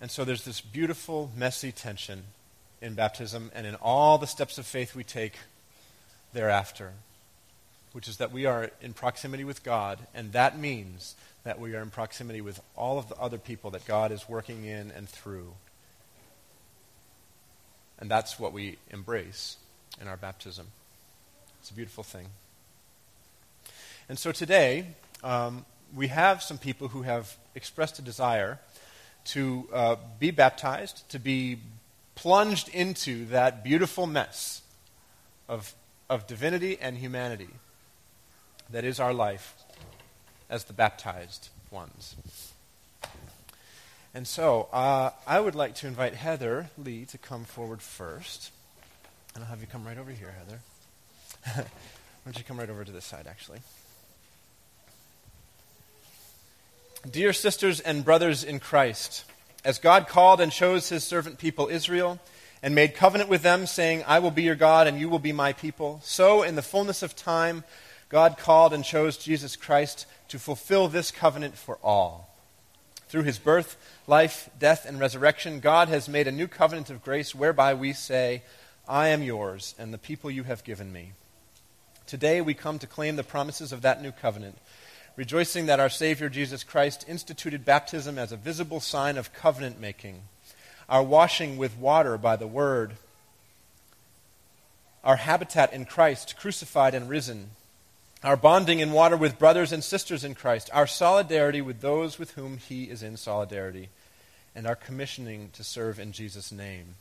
And 0.00 0.10
so 0.10 0.24
there's 0.24 0.44
this 0.44 0.60
beautiful, 0.60 1.30
messy 1.34 1.72
tension 1.72 2.24
in 2.82 2.94
baptism 2.94 3.50
and 3.54 3.66
in 3.66 3.74
all 3.76 4.18
the 4.18 4.26
steps 4.26 4.58
of 4.58 4.66
faith 4.66 4.94
we 4.94 5.04
take 5.04 5.34
thereafter, 6.34 6.92
which 7.92 8.08
is 8.08 8.18
that 8.18 8.32
we 8.32 8.44
are 8.44 8.70
in 8.82 8.92
proximity 8.92 9.44
with 9.44 9.62
God, 9.62 10.00
and 10.14 10.32
that 10.32 10.58
means 10.58 11.14
that 11.44 11.60
we 11.60 11.74
are 11.74 11.82
in 11.82 11.90
proximity 11.90 12.40
with 12.40 12.60
all 12.74 12.98
of 12.98 13.08
the 13.08 13.16
other 13.16 13.38
people 13.38 13.70
that 13.70 13.86
God 13.86 14.10
is 14.10 14.28
working 14.28 14.64
in 14.64 14.90
and 14.90 15.08
through. 15.08 15.52
And 17.98 18.10
that's 18.10 18.40
what 18.40 18.52
we 18.52 18.78
embrace 18.90 19.56
in 20.00 20.08
our 20.08 20.16
baptism. 20.16 20.66
It's 21.60 21.70
a 21.70 21.74
beautiful 21.74 22.02
thing. 22.02 22.26
And 24.08 24.18
so 24.18 24.32
today, 24.32 24.86
um, 25.22 25.64
we 25.94 26.08
have 26.08 26.42
some 26.42 26.58
people 26.58 26.88
who 26.88 27.02
have 27.02 27.36
expressed 27.54 27.98
a 27.98 28.02
desire 28.02 28.58
to 29.26 29.68
uh, 29.72 29.96
be 30.18 30.30
baptized, 30.30 31.08
to 31.10 31.18
be 31.18 31.58
plunged 32.14 32.68
into 32.68 33.26
that 33.26 33.64
beautiful 33.64 34.06
mess 34.06 34.62
of, 35.48 35.74
of 36.08 36.26
divinity 36.26 36.78
and 36.80 36.98
humanity 36.98 37.48
that 38.70 38.84
is 38.84 38.98
our 38.98 39.12
life 39.12 39.54
as 40.48 40.64
the 40.64 40.72
baptized 40.72 41.48
ones. 41.70 42.16
And 44.14 44.28
so, 44.28 44.68
uh, 44.72 45.10
I 45.26 45.40
would 45.40 45.56
like 45.56 45.74
to 45.76 45.88
invite 45.88 46.14
Heather 46.14 46.70
Lee 46.78 47.04
to 47.06 47.18
come 47.18 47.44
forward 47.44 47.82
first. 47.82 48.52
And 49.34 49.42
I'll 49.42 49.50
have 49.50 49.60
you 49.60 49.66
come 49.66 49.84
right 49.84 49.98
over 49.98 50.12
here, 50.12 50.32
Heather. 50.38 50.60
Why 52.24 52.32
don't 52.32 52.38
you 52.38 52.44
come 52.44 52.58
right 52.58 52.70
over 52.70 52.84
to 52.84 52.92
this 52.92 53.04
side, 53.04 53.26
actually? 53.26 53.58
Dear 57.10 57.32
sisters 57.32 57.80
and 57.80 58.04
brothers 58.04 58.44
in 58.44 58.60
Christ, 58.60 59.24
as 59.64 59.78
God 59.78 60.06
called 60.08 60.40
and 60.40 60.52
chose 60.52 60.88
his 60.88 61.04
servant 61.04 61.38
people 61.38 61.68
Israel, 61.68 62.20
and 62.62 62.74
made 62.74 62.94
covenant 62.94 63.28
with 63.28 63.42
them, 63.42 63.66
saying, 63.66 64.04
I 64.06 64.20
will 64.20 64.30
be 64.30 64.42
your 64.42 64.54
God 64.54 64.86
and 64.86 64.98
you 64.98 65.10
will 65.10 65.18
be 65.18 65.32
my 65.32 65.52
people, 65.52 66.00
so 66.02 66.42
in 66.42 66.54
the 66.54 66.62
fullness 66.62 67.02
of 67.02 67.14
time, 67.14 67.62
God 68.14 68.38
called 68.38 68.72
and 68.72 68.84
chose 68.84 69.16
Jesus 69.16 69.56
Christ 69.56 70.06
to 70.28 70.38
fulfill 70.38 70.86
this 70.86 71.10
covenant 71.10 71.58
for 71.58 71.80
all. 71.82 72.32
Through 73.08 73.24
his 73.24 73.40
birth, 73.40 73.76
life, 74.06 74.48
death, 74.56 74.86
and 74.86 75.00
resurrection, 75.00 75.58
God 75.58 75.88
has 75.88 76.08
made 76.08 76.28
a 76.28 76.30
new 76.30 76.46
covenant 76.46 76.90
of 76.90 77.02
grace 77.02 77.34
whereby 77.34 77.74
we 77.74 77.92
say, 77.92 78.44
I 78.86 79.08
am 79.08 79.24
yours 79.24 79.74
and 79.80 79.92
the 79.92 79.98
people 79.98 80.30
you 80.30 80.44
have 80.44 80.62
given 80.62 80.92
me. 80.92 81.10
Today 82.06 82.40
we 82.40 82.54
come 82.54 82.78
to 82.78 82.86
claim 82.86 83.16
the 83.16 83.24
promises 83.24 83.72
of 83.72 83.82
that 83.82 84.00
new 84.00 84.12
covenant, 84.12 84.58
rejoicing 85.16 85.66
that 85.66 85.80
our 85.80 85.90
Savior 85.90 86.28
Jesus 86.28 86.62
Christ 86.62 87.04
instituted 87.08 87.64
baptism 87.64 88.16
as 88.16 88.30
a 88.30 88.36
visible 88.36 88.78
sign 88.78 89.18
of 89.18 89.32
covenant 89.32 89.80
making, 89.80 90.20
our 90.88 91.02
washing 91.02 91.56
with 91.56 91.76
water 91.76 92.16
by 92.16 92.36
the 92.36 92.46
Word, 92.46 92.92
our 95.02 95.16
habitat 95.16 95.72
in 95.72 95.84
Christ, 95.84 96.36
crucified 96.38 96.94
and 96.94 97.08
risen 97.08 97.50
our 98.24 98.36
bonding 98.36 98.80
in 98.80 98.92
water 98.92 99.16
with 99.16 99.38
brothers 99.38 99.70
and 99.70 99.84
sisters 99.84 100.24
in 100.24 100.34
Christ, 100.34 100.70
our 100.72 100.86
solidarity 100.86 101.60
with 101.60 101.82
those 101.82 102.18
with 102.18 102.32
whom 102.32 102.56
He 102.56 102.84
is 102.84 103.02
in 103.02 103.18
solidarity, 103.18 103.90
and 104.54 104.66
our 104.66 104.74
commissioning 104.74 105.50
to 105.52 105.62
serve 105.62 105.98
in 105.98 106.12
Jesus' 106.12 106.50
name. 106.50 106.94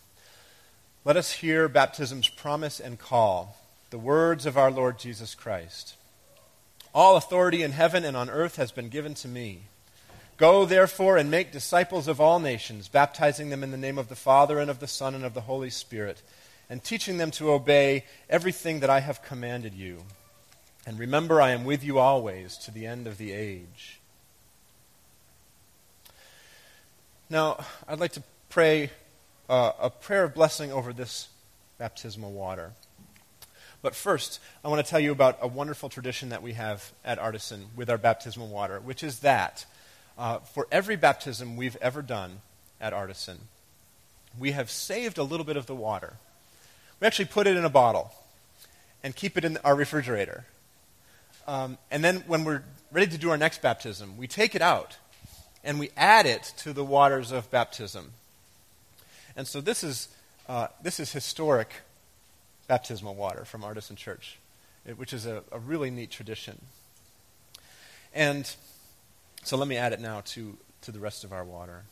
Let 1.06 1.15
us 1.15 1.32
hear 1.32 1.70
baptism's 1.70 2.27
promise 2.27 2.80
and 2.80 3.00
call, 3.00 3.58
the 3.89 3.98
words 3.98 4.46
of 4.46 4.58
our 4.58 4.70
Lord 4.70 5.00
Jesus 5.00 5.34
Christ. 5.34 5.96
All 6.94 7.15
authority 7.15 7.63
in 7.63 7.72
heaven 7.72 8.03
and 8.03 8.18
on 8.18 8.30
earth 8.30 8.58
has 8.58 8.72
been 8.72 8.89
given 8.89 9.13
to 9.15 9.27
me. 9.27 9.62
Go, 10.38 10.65
therefore, 10.65 11.18
and 11.18 11.32
make 11.32 11.51
disciples 11.51 12.08
of 12.08 12.20
all 12.20 12.39
nations, 12.39 12.88
baptizing 12.88 13.50
them 13.50 13.63
in 13.63 13.72
the 13.72 13.77
name 13.77 13.98
of 13.98 14.10
the 14.10 14.15
Father, 14.15 14.60
and 14.60 14.70
of 14.70 14.80
the 14.80 14.88
Son, 14.88 15.15
and 15.15 15.24
of 15.24 15.34
the 15.34 15.42
Holy 15.42 15.70
Spirit, 15.70 16.22
and 16.70 16.84
teaching 16.84 17.18
them 17.18 17.32
to 17.32 17.51
obey 17.51 18.03
everything 18.30 18.82
that 18.82 18.89
I 18.89 19.00
have 19.00 19.24
commanded 19.24 19.74
you. 19.74 20.03
And 20.86 21.00
remember, 21.00 21.42
I 21.42 21.52
am 21.52 21.63
with 21.63 21.84
you 21.84 22.00
always 22.00 22.58
to 22.58 22.72
the 22.72 22.86
end 22.86 23.08
of 23.08 23.18
the 23.18 23.32
age. 23.32 24.00
Now, 27.30 27.63
I'd 27.88 28.00
like 28.00 28.12
to 28.13 28.24
pray 28.50 28.92
uh, 29.50 29.72
a 29.80 29.90
prayer 29.90 30.25
of 30.25 30.34
blessing 30.34 30.72
over 30.72 30.92
this 30.92 31.30
baptismal 31.78 32.32
water. 32.32 32.74
But 33.82 33.96
first, 33.96 34.40
I 34.63 34.68
want 34.68 34.86
to 34.86 34.90
tell 34.90 35.00
you 35.00 35.12
about 35.12 35.40
a 35.42 35.48
wonderful 35.48 35.90
tradition 35.90 36.30
that 36.30 36.42
we 36.42 36.54
have 36.54 36.92
at 37.04 37.20
Artisan 37.20 37.68
with 37.75 37.90
our 37.90 37.98
baptismal 37.98 38.48
water, 38.48 38.80
which 38.80 39.04
is 39.04 39.20
that 39.20 39.66
uh, 40.18 40.40
for 40.40 40.68
every 40.72 40.96
baptism 40.96 41.58
we've 41.58 41.78
ever 41.82 42.02
done 42.02 42.42
at 42.80 42.94
Artisan, 42.94 43.40
we 44.38 44.52
have 44.52 44.70
saved 44.70 45.18
a 45.18 45.24
little 45.24 45.46
bit 45.46 45.58
of 45.58 45.66
the 45.66 45.75
water. 45.75 46.13
We 47.00 47.08
actually 47.08 47.25
put 47.25 47.48
it 47.48 47.58
in 47.58 47.66
a 47.66 47.70
bottle 47.70 48.12
and 49.04 49.16
keep 49.16 49.38
it 49.38 49.44
in 49.44 49.58
our 49.63 49.75
refrigerator. 49.75 50.46
Um, 51.48 51.78
and 51.92 52.04
then 52.04 52.24
when 52.28 52.44
we're 52.44 52.64
ready 52.92 53.08
to 53.08 53.18
do 53.18 53.30
our 53.30 53.38
next 53.38 53.62
baptism, 53.62 54.18
we 54.18 54.28
take 54.28 54.56
it 54.56 54.62
out 54.62 54.98
and 55.64 55.80
we 55.80 55.90
add 55.98 56.26
it 56.26 56.54
to 56.58 56.74
the 56.74 56.84
waters 56.84 57.32
of 57.32 57.50
baptism. 57.52 58.12
And 59.36 59.48
so 59.48 59.62
this 59.62 59.84
is, 59.84 60.10
uh, 60.48 60.68
this 60.82 61.00
is 61.00 61.12
historic 61.12 61.70
baptismal 62.68 63.16
water 63.16 63.46
from 63.46 63.64
Artisan 63.64 63.96
Church, 63.96 64.38
which 64.96 65.14
is 65.14 65.26
a, 65.26 65.44
a 65.52 65.60
really 65.60 65.90
neat 65.90 66.12
tradition. 66.12 66.62
And 68.14 68.54
so 69.44 69.58
let 69.58 69.68
me 69.68 69.76
add 69.76 69.92
it 69.92 70.00
now 70.00 70.22
to, 70.26 70.58
to 70.82 70.92
the 70.92 71.00
rest 71.00 71.24
of 71.24 71.34
our 71.34 71.44
water. 71.44 71.84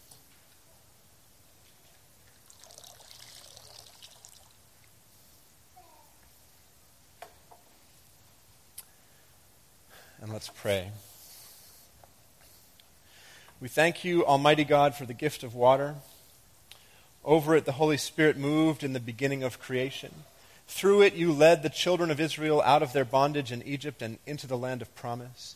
And 10.22 10.32
let's 10.32 10.50
pray. 10.50 10.92
We 13.60 13.68
thank 13.68 14.04
you, 14.04 14.24
Almighty 14.24 14.64
God, 14.64 14.94
for 14.94 15.08
the 15.08 15.16
gift 15.16 15.42
of 15.42 15.56
water. 15.56 15.96
Over 17.26 17.56
it, 17.56 17.66
the 17.66 17.74
Holy 17.74 17.98
Spirit 17.98 18.38
moved 18.38 18.84
in 18.84 18.94
the 18.94 19.00
beginning 19.00 19.42
of 19.42 19.60
creation. 19.60 20.14
Through 20.68 21.02
it, 21.02 21.16
you 21.16 21.34
led 21.34 21.64
the 21.64 21.70
children 21.70 22.12
of 22.12 22.20
Israel 22.20 22.62
out 22.62 22.84
of 22.84 22.94
their 22.94 23.04
bondage 23.04 23.52
in 23.52 23.64
Egypt 23.64 24.04
and 24.04 24.20
into 24.28 24.46
the 24.46 24.58
land 24.58 24.84
of 24.84 24.94
promise. 24.94 25.56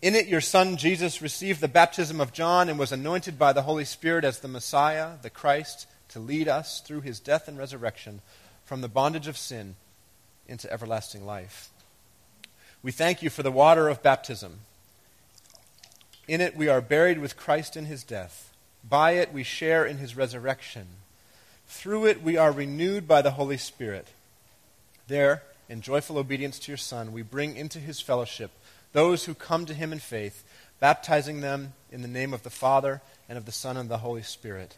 In 0.00 0.14
it, 0.14 0.28
your 0.28 0.40
son 0.40 0.76
Jesus 0.76 1.20
received 1.20 1.60
the 1.60 1.66
baptism 1.66 2.20
of 2.20 2.32
John 2.32 2.68
and 2.68 2.78
was 2.78 2.92
anointed 2.92 3.36
by 3.36 3.52
the 3.52 3.62
Holy 3.62 3.84
Spirit 3.84 4.24
as 4.24 4.38
the 4.38 4.48
Messiah, 4.48 5.12
the 5.22 5.30
Christ, 5.30 5.88
to 6.10 6.20
lead 6.20 6.46
us 6.46 6.80
through 6.80 7.00
his 7.00 7.18
death 7.18 7.48
and 7.48 7.58
resurrection 7.58 8.20
from 8.64 8.80
the 8.80 8.88
bondage 8.88 9.26
of 9.26 9.36
sin 9.36 9.74
into 10.46 10.72
everlasting 10.72 11.26
life. 11.26 11.70
We 12.84 12.92
thank 12.92 13.22
you 13.22 13.30
for 13.30 13.42
the 13.42 13.50
water 13.50 13.88
of 13.88 14.02
baptism. 14.02 14.58
In 16.28 16.42
it 16.42 16.54
we 16.54 16.68
are 16.68 16.82
buried 16.82 17.18
with 17.18 17.34
Christ 17.34 17.78
in 17.78 17.86
his 17.86 18.04
death. 18.04 18.52
By 18.86 19.12
it 19.12 19.32
we 19.32 19.42
share 19.42 19.86
in 19.86 19.96
his 19.96 20.18
resurrection. 20.18 20.86
Through 21.66 22.04
it 22.04 22.22
we 22.22 22.36
are 22.36 22.52
renewed 22.52 23.08
by 23.08 23.22
the 23.22 23.30
Holy 23.30 23.56
Spirit. 23.56 24.08
There, 25.08 25.44
in 25.66 25.80
joyful 25.80 26.18
obedience 26.18 26.58
to 26.58 26.70
your 26.70 26.76
Son, 26.76 27.14
we 27.14 27.22
bring 27.22 27.56
into 27.56 27.78
his 27.78 28.02
fellowship 28.02 28.50
those 28.92 29.24
who 29.24 29.34
come 29.34 29.64
to 29.64 29.72
him 29.72 29.90
in 29.90 29.98
faith, 29.98 30.44
baptizing 30.78 31.40
them 31.40 31.72
in 31.90 32.02
the 32.02 32.08
name 32.08 32.34
of 32.34 32.42
the 32.42 32.50
Father, 32.50 33.00
and 33.30 33.38
of 33.38 33.46
the 33.46 33.52
Son, 33.52 33.78
and 33.78 33.88
the 33.88 33.98
Holy 33.98 34.22
Spirit. 34.22 34.76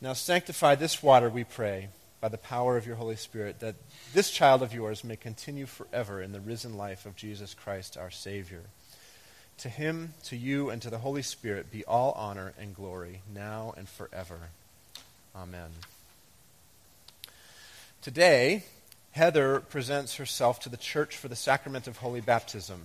Now 0.00 0.12
sanctify 0.12 0.76
this 0.76 1.02
water, 1.02 1.28
we 1.28 1.42
pray, 1.42 1.88
by 2.20 2.28
the 2.28 2.38
power 2.38 2.76
of 2.76 2.86
your 2.86 2.96
Holy 2.96 3.16
Spirit, 3.16 3.60
that 3.60 3.76
this 4.12 4.30
child 4.30 4.62
of 4.62 4.74
yours 4.74 5.04
may 5.04 5.16
continue 5.16 5.66
forever 5.66 6.20
in 6.20 6.32
the 6.32 6.40
risen 6.40 6.76
life 6.76 7.06
of 7.06 7.16
Jesus 7.16 7.54
Christ, 7.54 7.96
our 7.96 8.10
Savior. 8.10 8.62
To 9.58 9.68
him, 9.68 10.14
to 10.24 10.36
you, 10.36 10.70
and 10.70 10.80
to 10.82 10.90
the 10.90 10.98
Holy 10.98 11.22
Spirit 11.22 11.70
be 11.70 11.84
all 11.84 12.12
honor 12.12 12.54
and 12.58 12.74
glory, 12.74 13.22
now 13.32 13.74
and 13.76 13.88
forever. 13.88 14.50
Amen. 15.34 15.70
Today, 18.02 18.64
Heather 19.12 19.60
presents 19.60 20.16
herself 20.16 20.60
to 20.60 20.68
the 20.68 20.76
church 20.76 21.16
for 21.16 21.28
the 21.28 21.36
sacrament 21.36 21.88
of 21.88 21.98
holy 21.98 22.20
baptism. 22.20 22.82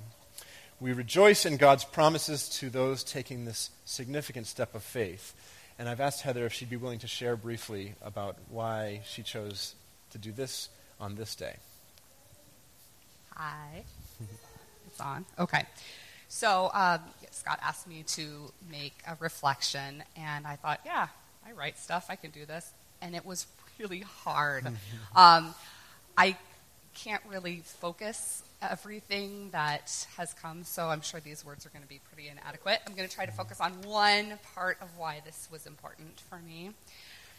We 0.79 0.93
rejoice 0.93 1.45
in 1.45 1.57
God's 1.57 1.83
promises 1.83 2.49
to 2.59 2.69
those 2.69 3.03
taking 3.03 3.45
this 3.45 3.69
significant 3.85 4.47
step 4.47 4.73
of 4.73 4.83
faith. 4.83 5.33
And 5.83 5.89
I've 5.89 5.99
asked 5.99 6.21
Heather 6.21 6.45
if 6.45 6.53
she'd 6.53 6.69
be 6.69 6.77
willing 6.77 6.99
to 6.99 7.07
share 7.07 7.35
briefly 7.35 7.95
about 8.01 8.37
why 8.47 9.01
she 9.05 9.21
chose 9.21 9.75
to 10.11 10.17
do 10.17 10.31
this 10.31 10.69
on 10.97 11.15
this 11.15 11.35
day. 11.35 11.57
Hi. 13.31 13.83
it's 14.87 15.01
on. 15.01 15.25
Okay. 15.37 15.65
So 16.29 16.71
um, 16.73 17.01
Scott 17.31 17.59
asked 17.61 17.85
me 17.85 18.03
to 18.15 18.53
make 18.71 18.93
a 19.05 19.17
reflection, 19.19 20.05
and 20.15 20.47
I 20.47 20.55
thought, 20.55 20.79
yeah, 20.85 21.09
I 21.45 21.51
write 21.51 21.77
stuff. 21.77 22.05
I 22.07 22.15
can 22.15 22.31
do 22.31 22.45
this. 22.45 22.71
And 23.01 23.13
it 23.13 23.25
was 23.25 23.45
really 23.77 24.05
hard. 24.23 24.65
um, 25.17 25.53
I 26.17 26.37
can't 26.93 27.23
really 27.29 27.61
focus 27.65 28.41
everything 28.69 29.49
that 29.51 30.05
has 30.17 30.33
come, 30.33 30.63
so 30.63 30.87
I'm 30.87 31.01
sure 31.01 31.19
these 31.19 31.45
words 31.45 31.65
are 31.65 31.69
going 31.69 31.83
to 31.83 31.87
be 31.87 31.99
pretty 32.11 32.29
inadequate. 32.29 32.81
I'm 32.87 32.95
going 32.95 33.07
to 33.07 33.13
try 33.13 33.25
to 33.25 33.31
focus 33.31 33.59
on 33.59 33.73
one 33.83 34.39
part 34.55 34.77
of 34.81 34.89
why 34.97 35.21
this 35.25 35.47
was 35.51 35.65
important 35.65 36.21
for 36.29 36.37
me. 36.39 36.71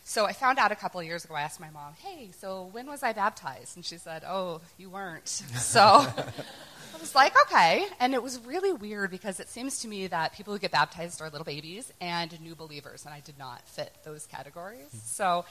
So 0.06 0.26
I 0.26 0.34
found 0.34 0.58
out 0.58 0.70
a 0.70 0.76
couple 0.76 1.00
of 1.00 1.06
years 1.06 1.24
ago, 1.24 1.34
I 1.34 1.40
asked 1.40 1.60
my 1.60 1.70
mom, 1.70 1.94
hey, 2.02 2.30
so 2.38 2.68
when 2.72 2.86
was 2.86 3.02
I 3.02 3.14
baptized? 3.14 3.76
And 3.76 3.84
she 3.84 3.96
said, 3.96 4.22
oh, 4.26 4.60
you 4.76 4.90
weren't. 4.90 5.42
So 5.56 5.80
I 5.82 7.00
was 7.00 7.14
like, 7.14 7.34
okay. 7.46 7.86
And 8.00 8.14
it 8.14 8.22
was 8.22 8.38
really 8.40 8.72
weird 8.72 9.10
because 9.10 9.40
it 9.40 9.48
seems 9.48 9.80
to 9.80 9.88
me 9.88 10.06
that 10.08 10.32
people 10.34 10.52
who 10.52 10.58
get 10.58 10.70
baptized 10.70 11.20
are 11.20 11.28
little 11.30 11.44
babies 11.44 11.92
and 12.00 12.38
new 12.40 12.54
believers, 12.54 13.04
and 13.04 13.14
I 13.14 13.20
did 13.20 13.38
not 13.38 13.66
fit 13.66 13.92
those 14.04 14.26
categories. 14.26 14.88
So 15.04 15.44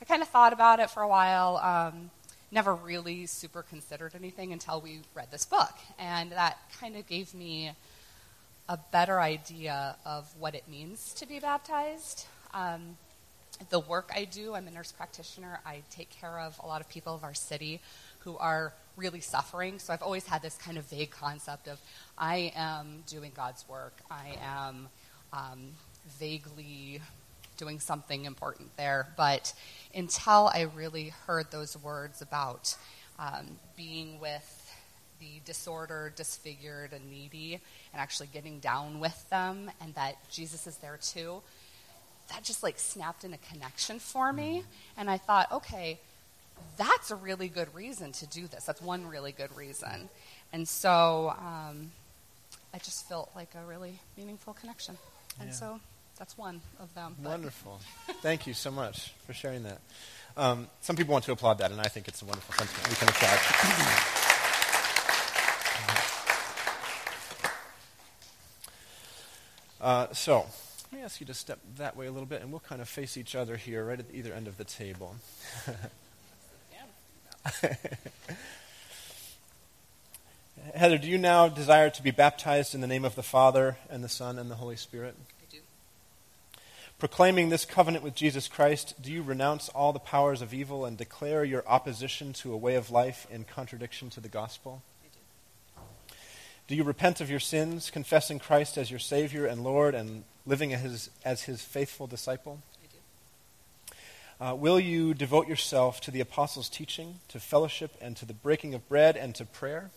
I 0.00 0.04
kind 0.04 0.20
of 0.20 0.28
thought 0.28 0.52
about 0.52 0.80
it 0.80 0.90
for 0.90 1.02
a 1.02 1.08
while. 1.08 1.56
Um, 1.58 2.10
never 2.52 2.74
really 2.74 3.26
super 3.26 3.62
considered 3.62 4.14
anything 4.14 4.52
until 4.52 4.80
we 4.80 5.00
read 5.14 5.30
this 5.30 5.44
book. 5.44 5.72
And 5.98 6.30
that 6.32 6.58
kind 6.78 6.96
of 6.96 7.06
gave 7.06 7.34
me 7.34 7.72
a 8.68 8.78
better 8.92 9.18
idea 9.20 9.96
of 10.04 10.28
what 10.38 10.54
it 10.54 10.68
means 10.68 11.14
to 11.14 11.26
be 11.26 11.40
baptized. 11.40 12.26
Um, 12.54 12.98
the 13.70 13.80
work 13.80 14.10
I 14.14 14.24
do, 14.24 14.54
I'm 14.54 14.68
a 14.68 14.70
nurse 14.70 14.92
practitioner. 14.92 15.60
I 15.64 15.82
take 15.90 16.10
care 16.10 16.38
of 16.40 16.60
a 16.62 16.66
lot 16.66 16.80
of 16.80 16.88
people 16.88 17.14
of 17.14 17.24
our 17.24 17.34
city 17.34 17.80
who 18.20 18.36
are 18.36 18.72
really 18.96 19.20
suffering. 19.20 19.78
So 19.78 19.92
I've 19.92 20.02
always 20.02 20.26
had 20.26 20.42
this 20.42 20.56
kind 20.56 20.78
of 20.78 20.84
vague 20.84 21.10
concept 21.10 21.68
of 21.68 21.80
I 22.18 22.52
am 22.54 23.02
doing 23.06 23.32
God's 23.34 23.66
work. 23.68 23.96
I 24.10 24.36
am 24.42 24.88
um, 25.32 25.72
vaguely 26.18 27.00
doing 27.62 27.78
something 27.78 28.24
important 28.24 28.76
there. 28.76 29.06
But 29.16 29.52
until 29.94 30.50
I 30.52 30.62
really 30.74 31.12
heard 31.26 31.46
those 31.52 31.76
words 31.76 32.20
about 32.20 32.76
um, 33.20 33.46
being 33.76 34.18
with 34.18 34.48
the 35.20 35.40
disordered, 35.44 36.16
disfigured, 36.16 36.92
and 36.92 37.08
needy, 37.08 37.60
and 37.92 38.00
actually 38.02 38.28
getting 38.32 38.58
down 38.58 38.98
with 38.98 39.30
them, 39.30 39.70
and 39.80 39.94
that 39.94 40.16
Jesus 40.28 40.66
is 40.66 40.76
there 40.78 40.98
too, 41.00 41.40
that 42.30 42.42
just 42.42 42.64
like 42.64 42.78
snapped 42.80 43.22
in 43.22 43.32
a 43.32 43.38
connection 43.38 44.00
for 44.00 44.32
me. 44.32 44.64
And 44.96 45.08
I 45.08 45.18
thought, 45.18 45.52
okay, 45.52 46.00
that's 46.76 47.12
a 47.12 47.16
really 47.16 47.48
good 47.48 47.72
reason 47.74 48.10
to 48.12 48.26
do 48.26 48.48
this. 48.48 48.64
That's 48.64 48.82
one 48.82 49.06
really 49.06 49.32
good 49.32 49.56
reason. 49.56 50.08
And 50.52 50.66
so 50.66 51.34
um, 51.38 51.92
I 52.74 52.78
just 52.78 53.08
felt 53.08 53.30
like 53.36 53.50
a 53.54 53.64
really 53.64 54.00
meaningful 54.16 54.52
connection. 54.54 54.98
And 55.38 55.50
Yeah. 55.50 55.54
so 55.54 55.80
that's 56.22 56.38
one 56.38 56.62
of 56.78 56.94
them. 56.94 57.16
Wonderful. 57.20 57.80
Thank 58.20 58.46
you 58.46 58.54
so 58.54 58.70
much 58.70 59.12
for 59.26 59.32
sharing 59.32 59.64
that. 59.64 59.80
Um, 60.36 60.68
some 60.80 60.94
people 60.94 61.10
want 61.10 61.24
to 61.24 61.32
applaud 61.32 61.58
that, 61.58 61.72
and 61.72 61.80
I 61.80 61.88
think 61.88 62.06
it's 62.06 62.22
a 62.22 62.24
wonderful 62.24 62.54
sentiment. 62.54 62.88
We 62.88 62.94
can 62.94 63.08
applaud. 63.08 63.40
Uh, 69.80 70.14
so, 70.14 70.46
let 70.92 71.00
me 71.00 71.04
ask 71.04 71.20
you 71.20 71.26
to 71.26 71.34
step 71.34 71.58
that 71.78 71.96
way 71.96 72.06
a 72.06 72.12
little 72.12 72.26
bit, 72.26 72.40
and 72.40 72.52
we'll 72.52 72.60
kind 72.60 72.80
of 72.80 72.88
face 72.88 73.16
each 73.16 73.34
other 73.34 73.56
here, 73.56 73.84
right 73.84 73.98
at 73.98 74.06
either 74.14 74.32
end 74.32 74.46
of 74.46 74.58
the 74.58 74.64
table. 74.64 75.16
Heather, 80.76 80.98
do 80.98 81.08
you 81.08 81.18
now 81.18 81.48
desire 81.48 81.90
to 81.90 82.00
be 82.00 82.12
baptized 82.12 82.76
in 82.76 82.80
the 82.80 82.86
name 82.86 83.04
of 83.04 83.16
the 83.16 83.24
Father, 83.24 83.76
and 83.90 84.04
the 84.04 84.08
Son, 84.08 84.38
and 84.38 84.48
the 84.48 84.54
Holy 84.54 84.76
Spirit? 84.76 85.16
Proclaiming 87.02 87.48
this 87.48 87.64
covenant 87.64 88.04
with 88.04 88.14
Jesus 88.14 88.46
Christ, 88.46 88.94
do 89.02 89.10
you 89.10 89.24
renounce 89.24 89.68
all 89.70 89.92
the 89.92 89.98
powers 89.98 90.40
of 90.40 90.54
evil 90.54 90.84
and 90.84 90.96
declare 90.96 91.42
your 91.42 91.66
opposition 91.66 92.32
to 92.34 92.52
a 92.52 92.56
way 92.56 92.76
of 92.76 92.92
life 92.92 93.26
in 93.28 93.42
contradiction 93.42 94.08
to 94.10 94.20
the 94.20 94.28
gospel? 94.28 94.84
Do. 96.68 96.76
You 96.76 96.84
repent 96.84 97.20
of 97.20 97.28
your 97.28 97.40
sins, 97.40 97.90
confessing 97.90 98.38
Christ 98.38 98.78
as 98.78 98.88
your 98.88 99.00
Savior 99.00 99.46
and 99.46 99.64
Lord, 99.64 99.96
and 99.96 100.22
living 100.46 100.72
as 100.72 100.80
his, 100.82 101.10
as 101.24 101.42
his 101.42 101.60
faithful 101.60 102.06
disciple? 102.06 102.62
Uh, 104.40 104.54
will 104.56 104.78
you 104.78 105.12
devote 105.12 105.48
yourself 105.48 106.00
to 106.02 106.12
the 106.12 106.20
apostles' 106.20 106.68
teaching, 106.68 107.18
to 107.26 107.40
fellowship, 107.40 107.96
and 108.00 108.16
to 108.16 108.24
the 108.24 108.32
breaking 108.32 108.74
of 108.74 108.88
bread, 108.88 109.16
and 109.16 109.34
to 109.34 109.44
prayer? 109.44 109.90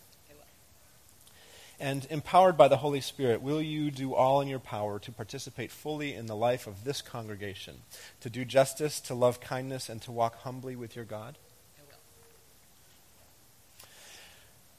Will. 1.80 1.88
And 1.88 2.08
empowered 2.10 2.58
by 2.58 2.68
the 2.68 2.78
Holy 2.78 3.02
Spirit, 3.02 3.42
will 3.42 3.62
you 3.62 3.92
do 3.92 4.14
all 4.14 4.42
in 4.42 4.48
your 4.48 4.60
power 4.60 5.00
to 5.00 5.12
participate 5.12 5.72
fully 5.72 6.14
in 6.14 6.26
the 6.26 6.36
life 6.36 6.68
of 6.68 6.84
this 6.84 7.02
congregation, 7.02 7.82
to 8.22 8.30
do 8.30 8.46
justice, 8.46 9.00
to 9.02 9.14
love 9.14 9.40
kindness, 9.40 9.90
and 9.90 10.02
to 10.04 10.12
walk 10.12 10.42
humbly 10.42 10.76
with 10.76 10.96
your 10.96 11.06
God? 11.06 11.38
I 11.78 11.82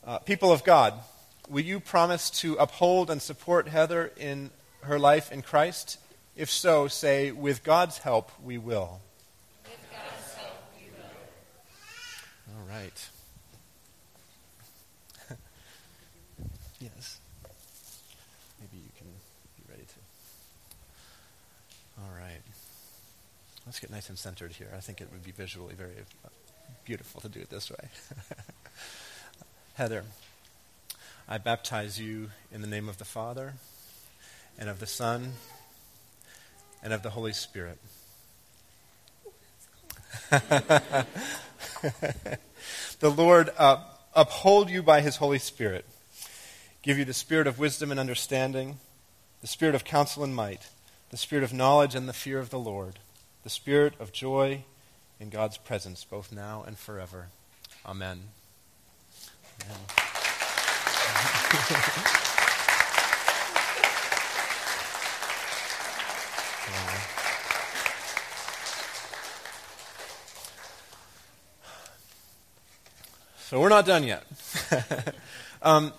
will. 0.06 0.14
Uh, 0.14 0.18
people 0.20 0.52
of 0.52 0.64
God, 0.64 0.94
will 1.48 1.64
you 1.64 1.80
promise 1.80 2.30
to 2.30 2.54
uphold 2.54 3.11
and 3.11 3.20
support 3.20 3.68
Heather 3.68 4.12
in 4.16 4.50
her 4.82 4.98
life 4.98 5.32
in 5.32 5.42
Christ? 5.42 5.98
If 6.37 6.50
so, 6.50 6.87
say, 6.87 7.30
with 7.30 7.64
God's 7.64 7.98
help, 7.98 8.30
we 8.44 8.59
will. 8.59 9.00
All 12.48 12.66
right. 12.68 13.09
yes. 16.80 17.18
Maybe 18.61 18.82
you 18.82 18.90
can 18.98 19.06
be 19.56 19.64
ready 19.70 19.85
to. 19.85 19.94
All 22.02 22.11
right. 22.14 22.42
Let's 23.66 23.81
get 23.81 23.90
nice 23.90 24.09
and 24.09 24.16
centered 24.16 24.52
here. 24.52 24.68
I 24.76 24.79
think 24.79 25.00
it 25.00 25.09
would 25.11 25.24
be 25.24 25.33
visually 25.33 25.74
very 25.74 25.90
uh, 26.24 26.29
beautiful 26.85 27.20
to 27.20 27.29
do 27.29 27.40
it 27.40 27.50
this 27.50 27.68
way. 27.68 27.88
Heather, 29.74 30.05
I 31.29 31.38
baptize 31.38 31.98
you 31.98 32.31
in 32.52 32.61
the 32.61 32.68
name 32.68 32.88
of 32.88 32.98
the 32.98 33.05
Father, 33.05 33.55
and 34.57 34.70
of 34.70 34.79
the 34.79 34.87
Son, 34.87 35.33
and 36.81 36.92
of 36.92 37.02
the 37.02 37.11
Holy 37.11 37.33
Spirit. 37.33 37.79
the 40.31 41.07
Lord 43.02 43.50
uh, 43.59 43.83
uphold 44.14 44.70
you 44.70 44.81
by 44.81 45.00
his 45.00 45.16
Holy 45.16 45.40
Spirit, 45.40 45.85
give 46.83 46.98
you 46.98 47.05
the 47.05 47.12
spirit 47.12 47.48
of 47.48 47.59
wisdom 47.59 47.90
and 47.90 47.98
understanding, 47.98 48.79
the 49.40 49.48
spirit 49.48 49.74
of 49.74 49.83
counsel 49.83 50.22
and 50.22 50.37
might, 50.37 50.68
the 51.11 51.16
spirit 51.16 51.42
of 51.42 51.52
knowledge 51.52 51.96
and 51.96 52.09
the 52.09 52.12
fear 52.12 52.38
of 52.38 52.50
the 52.50 52.61
Lord, 52.61 53.00
the 53.46 53.50
spirit 53.50 53.94
of 54.00 54.11
joy 54.11 54.64
in 55.20 55.30
God's 55.30 55.56
presence, 55.56 56.02
both 56.02 56.32
now 56.32 56.64
and 56.66 56.76
forever. 56.76 57.28
Amen. 57.87 58.22
Amen. 59.62 59.78
So 73.38 73.61
we're 73.61 73.68
not 73.68 73.87
done 73.87 74.02
yet. 74.02 74.24
Um, 75.62 75.92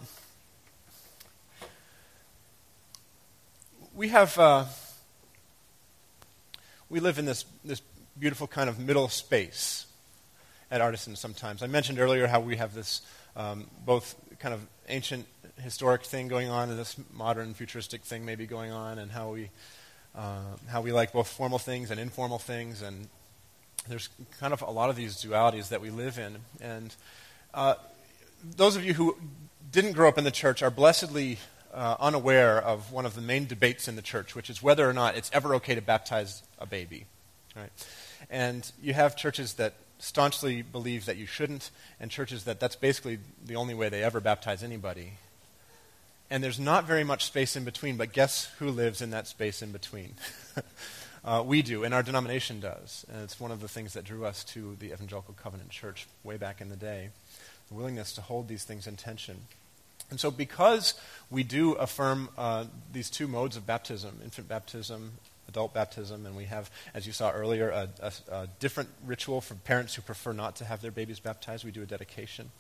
we 3.94 4.10
have 4.10 4.38
uh, 4.38 4.66
we 6.90 7.00
live 7.00 7.20
in 7.20 7.26
this 7.26 7.46
this 7.64 7.82
beautiful 8.20 8.48
kind 8.48 8.70
of 8.70 8.80
middle 8.80 9.10
space 9.10 9.86
at 10.72 10.82
Artisan. 10.82 11.16
Sometimes 11.16 11.62
I 11.62 11.68
mentioned 11.68 12.00
earlier 12.00 12.28
how 12.28 12.40
we 12.40 12.56
have 12.58 12.74
this 12.74 13.02
um, 13.36 13.68
both 13.86 14.16
kind 14.40 14.54
of 14.54 14.66
ancient 14.88 15.26
historic 15.62 16.04
thing 16.04 16.28
going 16.28 16.50
on 16.50 16.70
and 16.70 16.80
this 16.80 16.96
modern 17.14 17.54
futuristic 17.54 18.04
thing 18.04 18.26
maybe 18.26 18.46
going 18.46 18.72
on, 18.72 19.00
and 19.00 19.12
how 19.12 19.32
we 19.32 19.50
uh, 20.16 20.56
how 20.70 20.82
we 20.82 20.92
like 20.92 21.14
both 21.14 21.28
formal 21.28 21.60
things 21.60 21.92
and 21.92 22.00
informal 22.00 22.40
things, 22.40 22.82
and 22.82 23.08
there's 23.88 24.10
kind 24.40 24.54
of 24.54 24.62
a 24.62 24.72
lot 24.72 24.90
of 24.90 24.96
these 24.96 25.16
dualities 25.16 25.70
that 25.70 25.82
we 25.82 25.90
live 25.90 26.18
in. 26.18 26.38
And 26.62 26.96
uh, 27.54 27.76
those 28.44 28.76
of 28.76 28.84
you 28.84 28.94
who 28.94 29.18
didn't 29.72 29.94
grow 29.94 30.08
up 30.08 30.18
in 30.18 30.24
the 30.24 30.32
church 30.32 30.64
are 30.64 30.72
blessedly 30.72 31.40
uh, 31.74 31.96
unaware 32.00 32.62
of 32.62 32.92
one 32.92 33.06
of 33.06 33.16
the 33.16 33.22
main 33.22 33.46
debates 33.46 33.88
in 33.88 33.96
the 33.96 34.02
church, 34.02 34.36
which 34.36 34.50
is 34.50 34.62
whether 34.64 34.90
or 34.90 34.94
not 34.94 35.16
it's 35.16 35.32
ever 35.34 35.56
okay 35.56 35.76
to 35.76 35.82
baptize 35.82 36.44
a 36.60 36.66
baby. 36.66 37.06
Right? 37.56 37.72
And 38.30 38.70
you 38.82 38.94
have 38.94 39.16
churches 39.16 39.54
that 39.54 39.74
staunchly 40.00 40.62
believe 40.62 41.06
that 41.06 41.18
you 41.18 41.26
shouldn't, 41.26 41.72
and 42.00 42.12
churches 42.12 42.44
that 42.44 42.60
that's 42.60 42.76
basically 42.76 43.20
the 43.44 43.56
only 43.56 43.74
way 43.74 43.90
they 43.90 44.04
ever 44.04 44.20
baptize 44.20 44.64
anybody. 44.64 45.14
And 46.30 46.44
there's 46.44 46.60
not 46.60 46.86
very 46.86 47.04
much 47.04 47.26
space 47.26 47.56
in 47.56 47.64
between, 47.64 47.98
but 47.98 48.12
guess 48.12 48.46
who 48.60 48.70
lives 48.70 49.02
in 49.02 49.12
that 49.12 49.28
space 49.28 49.62
in 49.62 49.72
between? 49.72 50.16
uh, 51.26 51.42
we 51.46 51.62
do, 51.62 51.84
and 51.84 51.94
our 51.94 52.04
denomination 52.04 52.60
does. 52.60 53.06
And 53.12 53.24
it's 53.24 53.40
one 53.40 53.52
of 53.52 53.62
the 53.62 53.68
things 53.68 53.94
that 53.94 54.04
drew 54.04 54.26
us 54.26 54.44
to 54.46 54.76
the 54.80 54.92
Evangelical 54.92 55.36
Covenant 55.42 55.70
Church 55.70 56.06
way 56.24 56.38
back 56.38 56.60
in 56.60 56.70
the 56.70 56.76
day 56.76 57.10
the 57.70 57.76
willingness 57.76 58.14
to 58.14 58.22
hold 58.22 58.48
these 58.48 58.64
things 58.64 58.88
in 58.88 58.96
tension. 58.96 59.42
And 60.10 60.20
so, 60.20 60.32
because 60.32 60.94
we 61.30 61.44
do 61.44 61.74
affirm 61.74 62.30
uh, 62.38 62.66
these 62.94 63.10
two 63.10 63.28
modes 63.28 63.58
of 63.58 63.66
baptism, 63.66 64.20
infant 64.24 64.48
baptism, 64.48 65.12
adult 65.50 65.74
baptism, 65.74 66.26
and 66.26 66.36
we 66.36 66.46
have, 66.46 66.70
as 66.94 67.06
you 67.06 67.14
saw 67.14 67.32
earlier, 67.32 67.70
a, 67.70 67.90
a, 68.02 68.12
a 68.32 68.48
different 68.60 68.90
ritual 69.06 69.42
for 69.42 69.56
parents 69.56 69.96
who 69.96 70.02
prefer 70.02 70.34
not 70.34 70.56
to 70.58 70.66
have 70.66 70.82
their 70.82 70.92
babies 70.92 71.20
baptized. 71.20 71.66
We 71.66 71.72
do 71.72 71.84
a 71.84 71.86
dedication. 71.86 72.52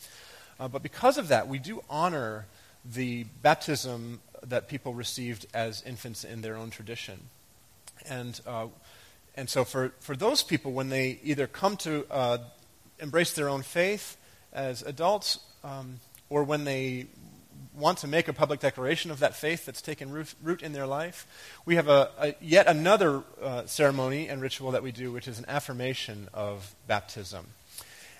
Uh, 0.60 0.68
but 0.68 0.84
because 0.84 1.18
of 1.18 1.28
that, 1.30 1.48
we 1.48 1.60
do 1.60 1.82
honor 1.90 2.46
the 2.84 3.26
baptism 3.42 4.22
that 4.44 4.68
people 4.68 4.94
received 4.94 5.46
as 5.54 5.82
infants 5.84 6.24
in 6.24 6.42
their 6.42 6.56
own 6.58 6.70
tradition. 6.70 7.20
And, 8.10 8.40
uh, 8.46 8.68
and 9.36 9.50
so, 9.50 9.64
for, 9.64 9.94
for 10.00 10.16
those 10.16 10.44
people, 10.44 10.72
when 10.72 10.90
they 10.90 11.20
either 11.24 11.48
come 11.48 11.78
to 11.78 12.06
uh, 12.10 12.38
embrace 13.00 13.34
their 13.34 13.50
own 13.50 13.62
faith 13.62 14.18
as 14.52 14.82
adults, 14.82 15.40
um, 15.64 16.00
or 16.30 16.44
when 16.44 16.64
they 16.64 17.08
want 17.78 18.00
to 18.00 18.08
make 18.08 18.28
a 18.28 18.34
public 18.34 18.60
declaration 18.60 19.12
of 19.12 19.20
that 19.20 19.36
faith 19.36 19.66
that's 19.66 19.82
taken 19.82 20.12
root, 20.12 20.34
root 20.42 20.62
in 20.62 20.74
their 20.74 20.88
life, 20.88 21.28
we 21.66 21.76
have 21.76 21.88
a, 21.88 22.10
a 22.20 22.36
yet 22.42 22.68
another 22.68 23.24
uh, 23.42 23.66
ceremony 23.66 24.28
and 24.28 24.42
ritual 24.42 24.72
that 24.72 24.84
we 24.84 24.92
do, 24.92 25.12
which 25.12 25.28
is 25.28 25.40
an 25.40 25.46
affirmation 25.48 26.28
of 26.34 26.74
baptism. 26.88 27.46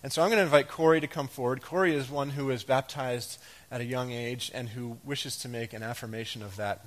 And 0.04 0.14
so 0.14 0.22
I'm 0.22 0.30
going 0.30 0.38
to 0.38 0.44
invite 0.44 0.70
Corey 0.70 1.02
to 1.02 1.08
come 1.08 1.28
forward. 1.28 1.62
Corey 1.62 1.96
is 1.96 2.10
one 2.10 2.30
who 2.30 2.46
was 2.46 2.64
baptized 2.64 3.40
at 3.72 3.82
a 3.82 3.86
young 3.86 4.12
age 4.12 4.52
and 4.54 4.70
who 4.70 4.98
wishes 5.04 5.38
to 5.40 5.50
make 5.50 5.74
an 5.74 5.82
affirmation 5.82 6.44
of 6.44 6.56
that, 6.58 6.86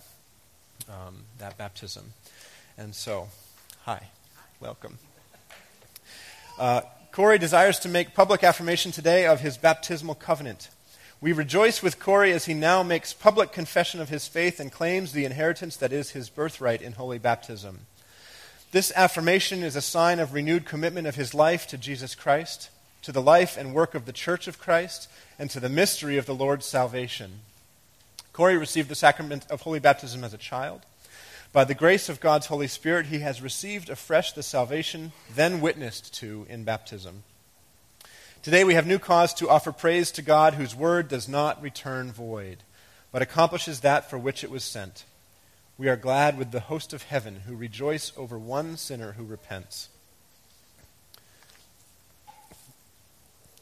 um, 0.88 1.24
that 1.38 1.58
baptism. 1.58 2.12
And 2.78 2.94
so, 2.94 3.28
hi, 3.82 4.08
welcome. 4.60 4.98
Uh, 6.58 6.82
Corey 7.12 7.38
desires 7.38 7.80
to 7.80 7.88
make 7.88 8.14
public 8.14 8.44
affirmation 8.44 8.92
today 8.92 9.26
of 9.26 9.40
his 9.40 9.58
baptismal 9.58 10.14
covenant. 10.14 10.68
We 11.22 11.32
rejoice 11.32 11.82
with 11.82 12.00
Corey 12.00 12.32
as 12.32 12.46
he 12.46 12.54
now 12.54 12.82
makes 12.82 13.12
public 13.12 13.52
confession 13.52 14.00
of 14.00 14.08
his 14.08 14.26
faith 14.26 14.58
and 14.58 14.72
claims 14.72 15.12
the 15.12 15.26
inheritance 15.26 15.76
that 15.76 15.92
is 15.92 16.10
his 16.10 16.30
birthright 16.30 16.80
in 16.80 16.92
holy 16.92 17.18
baptism. 17.18 17.80
This 18.72 18.90
affirmation 18.96 19.62
is 19.62 19.76
a 19.76 19.82
sign 19.82 20.18
of 20.18 20.32
renewed 20.32 20.64
commitment 20.64 21.06
of 21.06 21.16
his 21.16 21.34
life 21.34 21.66
to 21.68 21.76
Jesus 21.76 22.14
Christ, 22.14 22.70
to 23.02 23.12
the 23.12 23.20
life 23.20 23.58
and 23.58 23.74
work 23.74 23.94
of 23.94 24.06
the 24.06 24.12
Church 24.12 24.48
of 24.48 24.58
Christ, 24.58 25.10
and 25.38 25.50
to 25.50 25.60
the 25.60 25.68
mystery 25.68 26.16
of 26.16 26.24
the 26.24 26.34
Lord's 26.34 26.64
salvation. 26.64 27.40
Corey 28.32 28.56
received 28.56 28.88
the 28.88 28.94
sacrament 28.94 29.44
of 29.50 29.60
holy 29.60 29.80
baptism 29.80 30.24
as 30.24 30.32
a 30.32 30.38
child. 30.38 30.82
By 31.52 31.64
the 31.64 31.74
grace 31.74 32.08
of 32.08 32.20
God's 32.20 32.46
Holy 32.46 32.68
Spirit, 32.68 33.06
he 33.06 33.18
has 33.18 33.42
received 33.42 33.90
afresh 33.90 34.32
the 34.32 34.42
salvation 34.42 35.12
then 35.34 35.60
witnessed 35.60 36.14
to 36.14 36.46
in 36.48 36.64
baptism. 36.64 37.24
Today 38.42 38.64
we 38.64 38.72
have 38.72 38.86
new 38.86 38.98
cause 38.98 39.34
to 39.34 39.50
offer 39.50 39.70
praise 39.70 40.10
to 40.12 40.22
God 40.22 40.54
whose 40.54 40.74
word 40.74 41.08
does 41.08 41.28
not 41.28 41.62
return 41.62 42.10
void, 42.10 42.62
but 43.12 43.20
accomplishes 43.20 43.80
that 43.80 44.08
for 44.08 44.16
which 44.16 44.42
it 44.42 44.50
was 44.50 44.64
sent. 44.64 45.04
We 45.76 45.90
are 45.90 45.96
glad 45.96 46.38
with 46.38 46.50
the 46.50 46.60
host 46.60 46.94
of 46.94 47.02
heaven 47.02 47.42
who 47.46 47.54
rejoice 47.54 48.12
over 48.16 48.38
one 48.38 48.78
sinner 48.78 49.12
who 49.12 49.24
repents. 49.24 49.90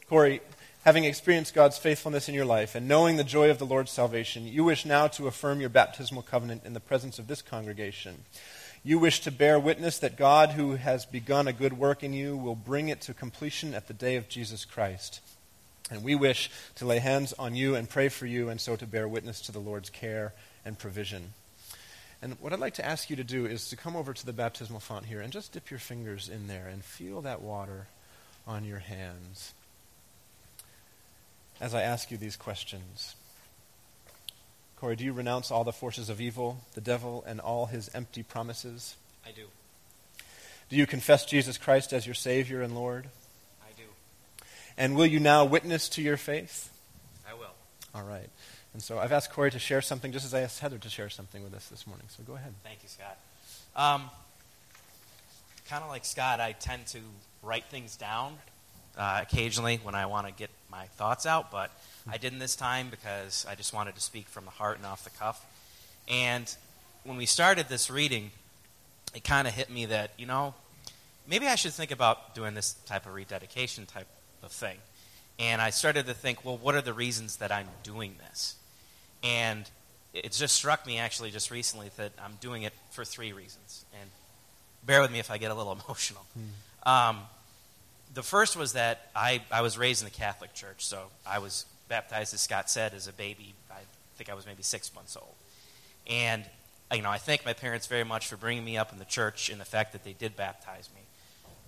Corey, 0.07 0.39
having 0.85 1.03
experienced 1.03 1.53
God's 1.53 1.77
faithfulness 1.77 2.29
in 2.29 2.33
your 2.33 2.45
life 2.45 2.73
and 2.73 2.87
knowing 2.87 3.17
the 3.17 3.25
joy 3.25 3.49
of 3.49 3.59
the 3.59 3.65
Lord's 3.65 3.91
salvation, 3.91 4.47
you 4.47 4.63
wish 4.63 4.85
now 4.85 5.07
to 5.07 5.27
affirm 5.27 5.59
your 5.59 5.69
baptismal 5.69 6.21
covenant 6.21 6.63
in 6.63 6.71
the 6.71 6.79
presence 6.79 7.19
of 7.19 7.27
this 7.27 7.41
congregation. 7.41 8.23
You 8.83 8.97
wish 8.97 9.19
to 9.21 9.31
bear 9.31 9.59
witness 9.59 9.99
that 9.99 10.15
God, 10.15 10.51
who 10.51 10.75
has 10.75 11.05
begun 11.05 11.47
a 11.47 11.53
good 11.53 11.73
work 11.73 12.03
in 12.03 12.13
you, 12.13 12.37
will 12.37 12.55
bring 12.55 12.89
it 12.89 13.01
to 13.01 13.13
completion 13.13 13.73
at 13.73 13.87
the 13.87 13.93
day 13.93 14.15
of 14.15 14.29
Jesus 14.29 14.63
Christ. 14.63 15.19
And 15.91 16.03
we 16.03 16.15
wish 16.15 16.49
to 16.75 16.85
lay 16.85 16.99
hands 16.99 17.33
on 17.33 17.55
you 17.55 17.75
and 17.75 17.89
pray 17.89 18.09
for 18.09 18.25
you, 18.25 18.49
and 18.49 18.61
so 18.61 18.75
to 18.75 18.85
bear 18.85 19.07
witness 19.07 19.41
to 19.41 19.51
the 19.51 19.59
Lord's 19.59 19.89
care 19.89 20.33
and 20.63 20.79
provision. 20.79 21.33
And 22.21 22.37
what 22.39 22.53
I'd 22.53 22.59
like 22.59 22.75
to 22.75 22.85
ask 22.85 23.09
you 23.09 23.15
to 23.15 23.23
do 23.23 23.45
is 23.45 23.69
to 23.69 23.75
come 23.75 23.95
over 23.95 24.13
to 24.13 24.25
the 24.25 24.33
baptismal 24.33 24.79
font 24.79 25.05
here 25.05 25.21
and 25.21 25.31
just 25.31 25.51
dip 25.51 25.69
your 25.69 25.79
fingers 25.79 26.29
in 26.29 26.47
there 26.47 26.67
and 26.67 26.83
feel 26.83 27.21
that 27.21 27.41
water 27.41 27.87
on 28.47 28.65
your 28.65 28.79
hands 28.79 29.53
as 31.61 31.73
I 31.73 31.81
ask 31.81 32.11
you 32.11 32.17
these 32.17 32.35
questions. 32.35 33.15
Corey, 34.79 34.95
do 34.95 35.03
you 35.03 35.11
renounce 35.11 35.51
all 35.51 35.65
the 35.65 35.73
forces 35.73 36.09
of 36.09 36.21
evil, 36.21 36.59
the 36.73 36.79
devil, 36.79 37.23
and 37.27 37.41
all 37.41 37.65
his 37.65 37.89
empty 37.93 38.23
promises? 38.23 38.95
I 39.27 39.31
do. 39.31 39.43
Do 40.69 40.77
you 40.77 40.87
confess 40.87 41.25
Jesus 41.25 41.57
Christ 41.57 41.91
as 41.91 42.05
your 42.05 42.15
Savior 42.15 42.61
and 42.61 42.73
Lord? 42.73 43.07
I 43.61 43.71
do. 43.75 43.83
And 44.77 44.95
will 44.95 45.05
you 45.05 45.19
now 45.19 45.43
witness 45.43 45.89
to 45.89 46.01
your 46.01 46.15
faith? 46.15 46.71
I 47.29 47.33
will. 47.33 47.51
All 47.93 48.03
right. 48.03 48.29
And 48.73 48.81
so 48.81 48.99
I've 48.99 49.11
asked 49.11 49.33
Corey 49.33 49.51
to 49.51 49.59
share 49.59 49.81
something, 49.81 50.13
just 50.13 50.25
as 50.25 50.33
I 50.33 50.41
asked 50.41 50.59
Heather 50.61 50.77
to 50.77 50.89
share 50.89 51.09
something 51.09 51.43
with 51.43 51.53
us 51.53 51.67
this 51.67 51.85
morning. 51.85 52.05
So 52.07 52.23
go 52.23 52.35
ahead. 52.35 52.53
Thank 52.63 52.79
you, 52.81 52.89
Scott. 52.89 53.17
Um, 53.75 54.09
kind 55.67 55.83
of 55.83 55.89
like 55.89 56.05
Scott, 56.05 56.39
I 56.39 56.53
tend 56.53 56.87
to 56.87 56.99
write 57.43 57.65
things 57.65 57.97
down 57.97 58.37
uh, 58.97 59.19
occasionally 59.23 59.79
when 59.83 59.95
I 59.95 60.05
want 60.05 60.27
to 60.27 60.33
get 60.33 60.49
my 60.71 60.85
thoughts 60.85 61.25
out, 61.25 61.51
but 61.51 61.71
I 62.11 62.17
didn't 62.17 62.39
this 62.39 62.55
time 62.55 62.89
because 62.89 63.45
I 63.49 63.55
just 63.55 63.73
wanted 63.73 63.95
to 63.95 64.01
speak 64.01 64.27
from 64.27 64.45
the 64.45 64.51
heart 64.51 64.77
and 64.77 64.85
off 64.85 65.03
the 65.03 65.09
cuff. 65.11 65.45
And 66.07 66.53
when 67.03 67.17
we 67.17 67.25
started 67.25 67.67
this 67.69 67.89
reading, 67.89 68.31
it 69.15 69.23
kind 69.23 69.47
of 69.47 69.53
hit 69.53 69.69
me 69.69 69.85
that, 69.85 70.11
you 70.17 70.25
know, 70.25 70.53
maybe 71.27 71.47
I 71.47 71.55
should 71.55 71.73
think 71.73 71.91
about 71.91 72.35
doing 72.35 72.53
this 72.53 72.73
type 72.85 73.05
of 73.05 73.13
rededication 73.13 73.85
type 73.85 74.07
of 74.43 74.51
thing. 74.51 74.77
And 75.37 75.61
I 75.61 75.69
started 75.69 76.05
to 76.07 76.13
think, 76.13 76.43
well, 76.43 76.57
what 76.57 76.75
are 76.75 76.81
the 76.81 76.93
reasons 76.93 77.37
that 77.37 77.51
I'm 77.51 77.67
doing 77.83 78.15
this? 78.27 78.55
And 79.23 79.69
it 80.13 80.31
just 80.31 80.55
struck 80.55 80.85
me 80.85 80.97
actually 80.97 81.31
just 81.31 81.51
recently 81.51 81.91
that 81.97 82.11
I'm 82.23 82.33
doing 82.41 82.63
it 82.63 82.73
for 82.91 83.05
three 83.05 83.31
reasons. 83.31 83.85
And 83.99 84.09
bear 84.85 85.01
with 85.01 85.11
me 85.11 85.19
if 85.19 85.31
I 85.31 85.37
get 85.37 85.51
a 85.51 85.55
little 85.55 85.71
emotional. 85.85 86.25
Mm. 86.37 86.89
Um, 86.89 87.19
the 88.13 88.23
first 88.23 88.57
was 88.57 88.73
that 88.73 89.09
I, 89.15 89.41
I 89.51 89.61
was 89.61 89.77
raised 89.77 90.01
in 90.01 90.05
the 90.05 90.15
Catholic 90.15 90.53
Church, 90.53 90.85
so 90.85 91.03
I 91.25 91.39
was 91.39 91.65
baptized, 91.89 92.33
as 92.33 92.41
Scott 92.41 92.69
said, 92.69 92.93
as 92.93 93.07
a 93.07 93.13
baby. 93.13 93.53
I 93.69 93.79
think 94.17 94.29
I 94.29 94.33
was 94.33 94.45
maybe 94.45 94.63
six 94.63 94.93
months 94.93 95.17
old. 95.17 95.35
And, 96.07 96.43
you 96.93 97.01
know, 97.01 97.09
I 97.09 97.17
thank 97.17 97.45
my 97.45 97.53
parents 97.53 97.87
very 97.87 98.03
much 98.03 98.27
for 98.27 98.37
bringing 98.37 98.63
me 98.63 98.77
up 98.77 98.93
in 98.93 98.99
the 98.99 99.05
church 99.05 99.49
and 99.49 99.59
the 99.59 99.65
fact 99.65 99.91
that 99.93 100.03
they 100.03 100.13
did 100.13 100.35
baptize 100.35 100.89
me. 100.95 101.01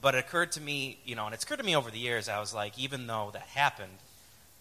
But 0.02 0.16
it 0.16 0.20
occurred 0.20 0.52
to 0.54 0.62
me, 0.62 0.98
you 1.06 1.16
know, 1.16 1.26
and 1.26 1.34
it's 1.34 1.44
occurred 1.44 1.60
to 1.60 1.66
me 1.66 1.76
over 1.76 1.92
the 1.92 2.00
years, 2.00 2.28
I 2.30 2.40
was 2.40 2.54
like, 2.54 2.80
even 2.80 3.06
though 3.08 3.30
that 3.34 3.44
happened, 3.44 3.98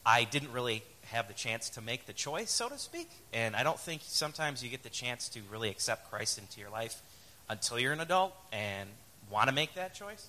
I 0.04 0.24
didn't 0.24 0.52
really 0.52 0.82
have 1.06 1.28
the 1.28 1.34
chance 1.34 1.70
to 1.70 1.80
make 1.80 2.06
the 2.06 2.12
choice, 2.12 2.50
so 2.50 2.68
to 2.68 2.78
speak. 2.78 3.08
And 3.32 3.56
I 3.56 3.62
don't 3.62 3.78
think 3.78 4.02
sometimes 4.04 4.62
you 4.62 4.70
get 4.70 4.82
the 4.82 4.90
chance 4.90 5.28
to 5.30 5.40
really 5.50 5.70
accept 5.70 6.10
Christ 6.10 6.38
into 6.38 6.60
your 6.60 6.70
life 6.70 7.00
until 7.48 7.78
you're 7.78 7.92
an 7.92 8.00
adult 8.00 8.34
and 8.52 8.88
want 9.30 9.48
to 9.48 9.54
make 9.54 9.74
that 9.74 9.94
choice. 9.94 10.28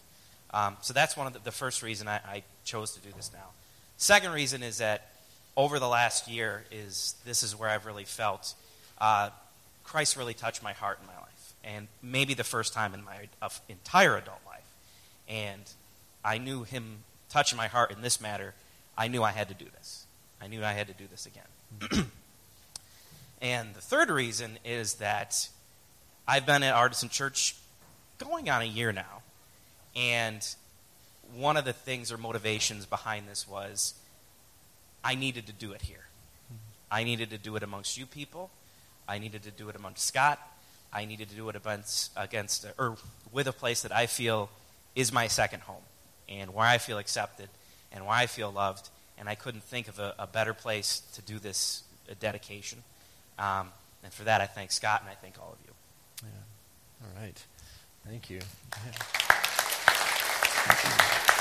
Um, 0.53 0.77
so 0.81 0.93
that's 0.93 1.15
one 1.15 1.27
of 1.27 1.33
the, 1.33 1.39
the 1.39 1.51
first 1.51 1.81
reason 1.81 2.07
I, 2.07 2.15
I, 2.15 2.43
chose 2.63 2.91
to 2.91 2.99
do 2.99 3.09
this 3.15 3.31
now. 3.33 3.47
Second 3.97 4.33
reason 4.33 4.61
is 4.61 4.77
that 4.79 5.10
over 5.57 5.79
the 5.79 5.87
last 5.87 6.27
year 6.27 6.63
is 6.71 7.15
this 7.25 7.43
is 7.43 7.55
where 7.55 7.69
I've 7.69 7.85
really 7.85 8.05
felt 8.05 8.53
uh, 8.99 9.29
Christ 9.83 10.15
really 10.15 10.33
touched 10.33 10.63
my 10.63 10.73
heart 10.73 10.99
in 11.01 11.07
my 11.07 11.15
life, 11.15 11.53
and 11.63 11.87
maybe 12.01 12.33
the 12.33 12.43
first 12.43 12.73
time 12.73 12.93
in 12.93 13.03
my 13.03 13.27
uh, 13.41 13.49
entire 13.67 14.15
adult 14.15 14.39
life. 14.45 14.71
And 15.27 15.61
I 16.23 16.37
knew 16.37 16.63
Him 16.63 16.99
touching 17.29 17.57
my 17.57 17.67
heart 17.67 17.91
in 17.91 18.01
this 18.01 18.21
matter. 18.21 18.53
I 18.97 19.07
knew 19.07 19.23
I 19.23 19.31
had 19.31 19.49
to 19.49 19.53
do 19.53 19.65
this. 19.77 20.05
I 20.41 20.47
knew 20.47 20.63
I 20.63 20.73
had 20.73 20.87
to 20.87 20.93
do 20.93 21.05
this 21.09 21.25
again. 21.25 22.05
and 23.41 23.73
the 23.73 23.81
third 23.81 24.09
reason 24.09 24.59
is 24.63 24.95
that 24.95 25.49
I've 26.27 26.45
been 26.45 26.63
at 26.63 26.73
Artisan 26.73 27.09
Church 27.09 27.55
going 28.17 28.49
on 28.49 28.61
a 28.61 28.65
year 28.65 28.91
now. 28.91 29.21
And 29.95 30.47
one 31.35 31.57
of 31.57 31.65
the 31.65 31.73
things 31.73 32.11
or 32.11 32.17
motivations 32.17 32.85
behind 32.85 33.27
this 33.27 33.47
was 33.47 33.93
I 35.03 35.15
needed 35.15 35.47
to 35.47 35.53
do 35.53 35.71
it 35.71 35.81
here. 35.81 36.05
I 36.91 37.03
needed 37.03 37.29
to 37.29 37.37
do 37.37 37.55
it 37.55 37.63
amongst 37.63 37.97
you 37.97 38.05
people. 38.05 38.51
I 39.07 39.17
needed 39.17 39.43
to 39.43 39.51
do 39.51 39.69
it 39.69 39.75
amongst 39.75 40.05
Scott. 40.05 40.39
I 40.93 41.05
needed 41.05 41.29
to 41.29 41.35
do 41.35 41.47
it 41.49 41.55
against, 41.55 42.11
against 42.17 42.65
or 42.77 42.97
with 43.31 43.47
a 43.47 43.53
place 43.53 43.81
that 43.83 43.95
I 43.95 44.07
feel 44.07 44.49
is 44.95 45.13
my 45.13 45.27
second 45.27 45.61
home 45.61 45.83
and 46.27 46.53
where 46.53 46.65
I 46.65 46.77
feel 46.77 46.97
accepted 46.97 47.49
and 47.91 48.05
where 48.05 48.15
I 48.15 48.25
feel 48.25 48.51
loved. 48.51 48.89
And 49.17 49.29
I 49.29 49.35
couldn't 49.35 49.63
think 49.63 49.87
of 49.87 49.99
a, 49.99 50.15
a 50.19 50.27
better 50.27 50.53
place 50.53 51.01
to 51.13 51.21
do 51.21 51.39
this 51.39 51.83
dedication. 52.19 52.83
Um, 53.39 53.69
and 54.03 54.11
for 54.11 54.23
that, 54.23 54.41
I 54.41 54.47
thank 54.47 54.71
Scott 54.71 55.01
and 55.01 55.09
I 55.09 55.15
thank 55.15 55.39
all 55.39 55.53
of 55.53 55.59
you. 55.65 55.73
Yeah. 56.23 57.07
All 57.07 57.23
right. 57.23 57.43
Thank 58.05 58.29
you. 58.29 58.39
Corey, 60.67 60.91
you 61.37 61.40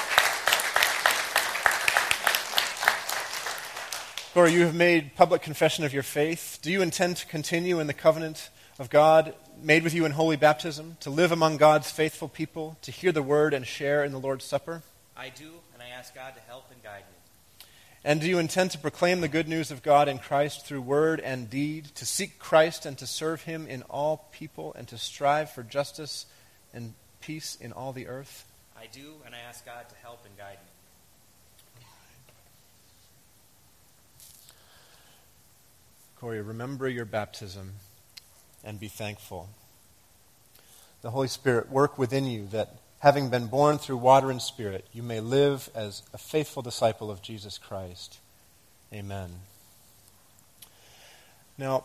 have 4.35 4.75
made 4.75 5.17
public 5.17 5.43
confession 5.43 5.85
of 5.85 5.93
your 5.93 6.03
faith. 6.03 6.61
Do 6.63 6.71
you 6.71 6.83
intend 6.83 7.17
to 7.17 7.27
continue 7.27 7.81
in 7.81 7.87
the 7.87 7.95
covenant 7.95 8.51
of 8.79 8.89
God 8.89 9.35
made 9.61 9.83
with 9.83 9.93
you 9.93 10.05
in 10.05 10.13
holy 10.13 10.37
baptism, 10.37 10.97
to 11.01 11.11
live 11.11 11.33
among 11.33 11.57
God's 11.57 11.91
faithful 11.91 12.29
people, 12.29 12.79
to 12.83 12.91
hear 12.91 13.13
the 13.13 13.23
word 13.23 13.53
and 13.53 13.67
share 13.67 14.05
in 14.05 14.13
the 14.13 14.21
Lord's 14.21 14.45
Supper? 14.45 14.83
I 15.17 15.31
do, 15.31 15.51
and 15.75 15.83
I 15.83 15.89
ask 15.89 16.15
God 16.15 16.35
to 16.35 16.41
help 16.43 16.71
and 16.71 16.83
guide 16.83 17.03
me. 17.11 17.67
And 18.05 18.21
do 18.21 18.29
you 18.29 18.39
intend 18.39 18.71
to 18.71 18.79
proclaim 18.79 19.21
the 19.21 19.29
good 19.29 19.49
news 19.49 19.71
of 19.71 19.83
God 19.83 20.09
in 20.09 20.19
Christ 20.19 20.65
through 20.65 20.81
word 20.81 21.21
and 21.21 21.51
deed, 21.51 21.87
to 21.97 22.07
seek 22.07 22.39
Christ 22.39 22.87
and 22.87 22.97
to 22.99 23.07
serve 23.07 23.43
him 23.43 23.67
in 23.67 23.83
all 23.83 24.29
people, 24.33 24.73
and 24.79 24.89
to 24.89 24.97
strive 24.97 25.51
for 25.51 25.63
justice 25.63 26.25
and 26.73 26.95
peace 27.21 27.59
in 27.61 27.73
all 27.73 27.93
the 27.93 28.07
earth? 28.07 28.47
I 28.79 28.87
do, 28.87 29.15
and 29.27 29.35
I 29.35 29.39
ask 29.47 29.67
God 29.67 29.89
to 29.89 29.95
help 29.97 30.25
and 30.25 30.39
guide 30.39 30.59
me. 30.65 30.70
Corey, 36.21 36.43
remember 36.43 36.87
your 36.87 37.07
baptism 37.07 37.73
and 38.63 38.79
be 38.79 38.89
thankful. 38.89 39.49
The 41.01 41.13
Holy 41.13 41.29
Spirit 41.29 41.71
work 41.71 41.97
within 41.97 42.27
you 42.27 42.47
that, 42.49 42.77
having 42.99 43.31
been 43.31 43.47
born 43.47 43.79
through 43.79 43.97
water 43.97 44.31
and 44.31 44.43
spirit, 44.43 44.85
you 44.93 45.03
may 45.03 45.21
live 45.21 45.71
as 45.75 46.03
a 46.13 46.19
faithful 46.19 46.61
disciple 46.61 47.11
of 47.11 47.23
Jesus 47.23 47.57
Christ. 47.57 48.19
Amen. 48.93 49.31
Now, 51.57 51.85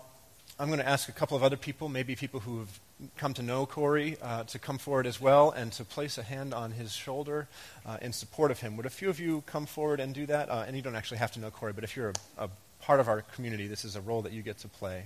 I'm 0.60 0.68
going 0.68 0.80
to 0.80 0.88
ask 0.88 1.08
a 1.08 1.14
couple 1.14 1.38
of 1.38 1.44
other 1.44 1.56
people, 1.56 1.88
maybe 1.88 2.14
people 2.18 2.42
who 2.42 2.60
have 2.60 2.80
come 3.16 3.34
to 3.36 3.42
know 3.42 3.66
Corey, 3.66 4.18
uh, 4.22 4.44
to 4.44 4.60
come 4.60 4.78
forward 4.78 5.08
as 5.08 5.22
well 5.22 5.52
and 5.52 5.72
to 5.74 5.86
place 5.86 6.18
a 6.18 6.24
hand 6.24 6.54
on 6.54 6.72
his 6.72 6.92
shoulder 6.92 7.48
uh, 7.86 8.00
in 8.02 8.12
support 8.12 8.52
of 8.52 8.60
him. 8.60 8.76
Would 8.76 8.86
a 8.86 8.90
few 8.90 9.10
of 9.10 9.18
you 9.18 9.44
come 9.46 9.66
forward 9.66 10.02
and 10.02 10.14
do 10.14 10.26
that? 10.26 10.50
Uh, 10.50 10.66
and 10.68 10.76
you 10.76 10.82
don't 10.82 10.96
actually 10.96 11.20
have 11.20 11.32
to 11.34 11.40
know 11.40 11.52
Corey, 11.52 11.72
but 11.72 11.86
if 11.86 11.96
you're 11.96 12.10
a, 12.38 12.44
a 12.44 12.50
part 12.86 13.00
of 13.00 13.08
our 13.08 13.22
community, 13.22 13.66
this 13.66 13.84
is 13.84 13.96
a 13.96 14.02
role 14.02 14.22
that 14.22 14.32
you 14.32 14.44
get 14.44 14.60
to 14.60 14.68
play. 14.68 15.06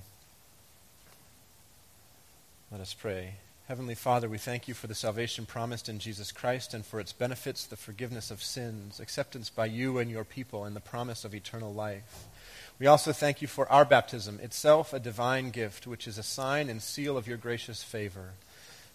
Let 2.74 2.82
us 2.82 2.94
pray. 2.94 3.36
Heavenly 3.70 3.96
Father, 3.96 4.28
we 4.28 4.38
thank 4.38 4.68
you 4.68 4.74
for 4.74 4.88
the 4.88 4.96
salvation 4.96 5.46
promised 5.46 5.88
in 5.88 5.98
Jesus 5.98 6.34
Christ 6.34 6.74
and 6.74 6.86
for 6.86 7.00
its 7.00 7.14
benefits, 7.14 7.66
the 7.66 7.78
forgiveness 7.78 8.32
of 8.32 8.44
sins, 8.44 9.00
acceptance 9.00 9.50
by 9.50 9.68
you 9.68 9.98
and 9.98 10.12
your 10.12 10.26
people, 10.26 10.66
and 10.66 10.76
the 10.76 10.82
promise 10.82 11.24
of 11.24 11.34
eternal 11.34 11.74
life. 11.74 12.28
We 12.80 12.88
also 12.88 13.14
thank 13.14 13.42
you 13.42 13.48
for 13.48 13.72
our 13.72 13.86
baptism, 13.86 14.42
itself 14.42 14.92
a 14.92 15.00
divine 15.00 15.52
gift, 15.52 15.88
which 15.88 16.06
is 16.06 16.18
a 16.18 16.24
sign 16.24 16.68
and 16.68 16.82
seal 16.82 17.16
of 17.16 17.28
your 17.30 17.38
gracious 17.38 17.82
favor. 17.82 18.32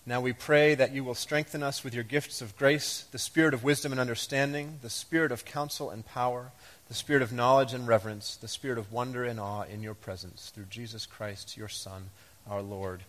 Now 0.04 0.20
we 0.20 0.34
pray 0.34 0.74
that 0.74 0.92
you 0.92 1.02
will 1.02 1.14
strengthen 1.14 1.62
us 1.62 1.82
with 1.82 1.94
your 1.94 2.04
gifts 2.04 2.42
of 2.42 2.58
grace, 2.58 3.06
the 3.10 3.18
spirit 3.18 3.54
of 3.54 3.64
wisdom 3.64 3.92
and 3.92 4.00
understanding, 4.00 4.80
the 4.82 4.90
spirit 4.90 5.32
of 5.32 5.46
counsel 5.46 5.88
and 5.88 6.04
power, 6.04 6.52
the 6.88 6.94
spirit 6.94 7.22
of 7.22 7.32
knowledge 7.32 7.72
and 7.72 7.86
reverence, 7.88 8.36
the 8.36 8.48
spirit 8.48 8.78
of 8.78 8.92
wonder 8.92 9.24
and 9.24 9.40
awe 9.40 9.62
in 9.62 9.82
your 9.82 9.94
presence, 9.94 10.52
through 10.54 10.66
Jesus 10.70 11.06
Christ, 11.06 11.56
your 11.56 11.68
Son, 11.68 12.10
our 12.48 12.60
Lord. 12.62 13.00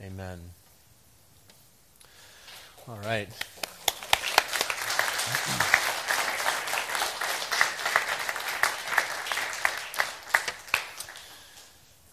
Amen. 0.00 0.38
All 2.88 2.98
right. 3.04 3.28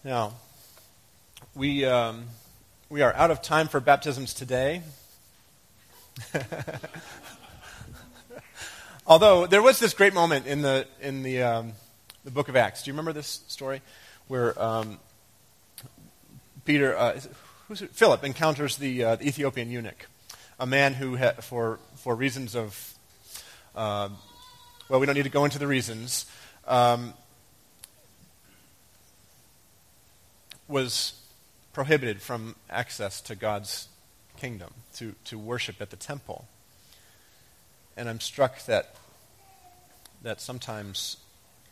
Now, 0.04 0.34
we, 1.56 1.86
um, 1.86 2.26
we 2.90 3.02
are 3.02 3.14
out 3.14 3.32
of 3.32 3.42
time 3.42 3.68
for 3.70 3.80
baptisms 3.80 4.34
today. 4.34 4.82
Although 9.06 9.48
there 9.48 9.62
was 9.62 9.80
this 9.80 9.94
great 9.94 10.14
moment 10.14 10.48
in 10.48 10.62
the, 10.62 10.88
in 11.02 11.24
the, 11.24 11.44
um, 11.44 11.74
the 12.24 12.32
book 12.32 12.48
of 12.48 12.56
Acts. 12.56 12.84
Do 12.84 12.90
you 12.90 12.94
remember 12.94 13.12
this 13.12 13.44
story? 13.48 13.82
Where 14.28 14.60
um, 14.62 15.00
Peter, 16.64 16.98
uh? 16.98 17.20
Philip 17.76 18.24
encounters 18.24 18.78
the, 18.78 19.04
uh, 19.04 19.16
the, 19.16 19.28
Ethiopian 19.28 19.70
eunuch, 19.70 20.08
a 20.60 20.66
man 20.66 20.94
who, 20.94 21.18
ha- 21.18 21.34
for, 21.42 21.80
for 21.96 22.16
reasons 22.16 22.56
of, 22.56 22.94
uh, 23.76 24.10
well, 24.88 25.00
we 25.00 25.06
don't 25.06 25.16
need 25.16 25.24
to 25.24 25.30
go 25.30 25.44
into 25.44 25.60
the 25.60 25.68
reasons, 25.68 26.26
um, 26.68 27.14
was 30.68 31.14
prohibited 31.74 32.22
from 32.22 32.56
access 32.70 33.22
to 33.22 33.36
God's 33.36 33.88
kingdom, 34.38 34.74
to, 34.96 35.16
to 35.26 35.38
worship 35.38 35.82
at 35.82 35.90
the 35.90 35.98
temple. 35.98 36.48
And 37.96 38.10
I'm 38.10 38.20
struck 38.20 38.66
that, 38.66 38.96
that 40.24 40.42
sometimes 40.42 41.18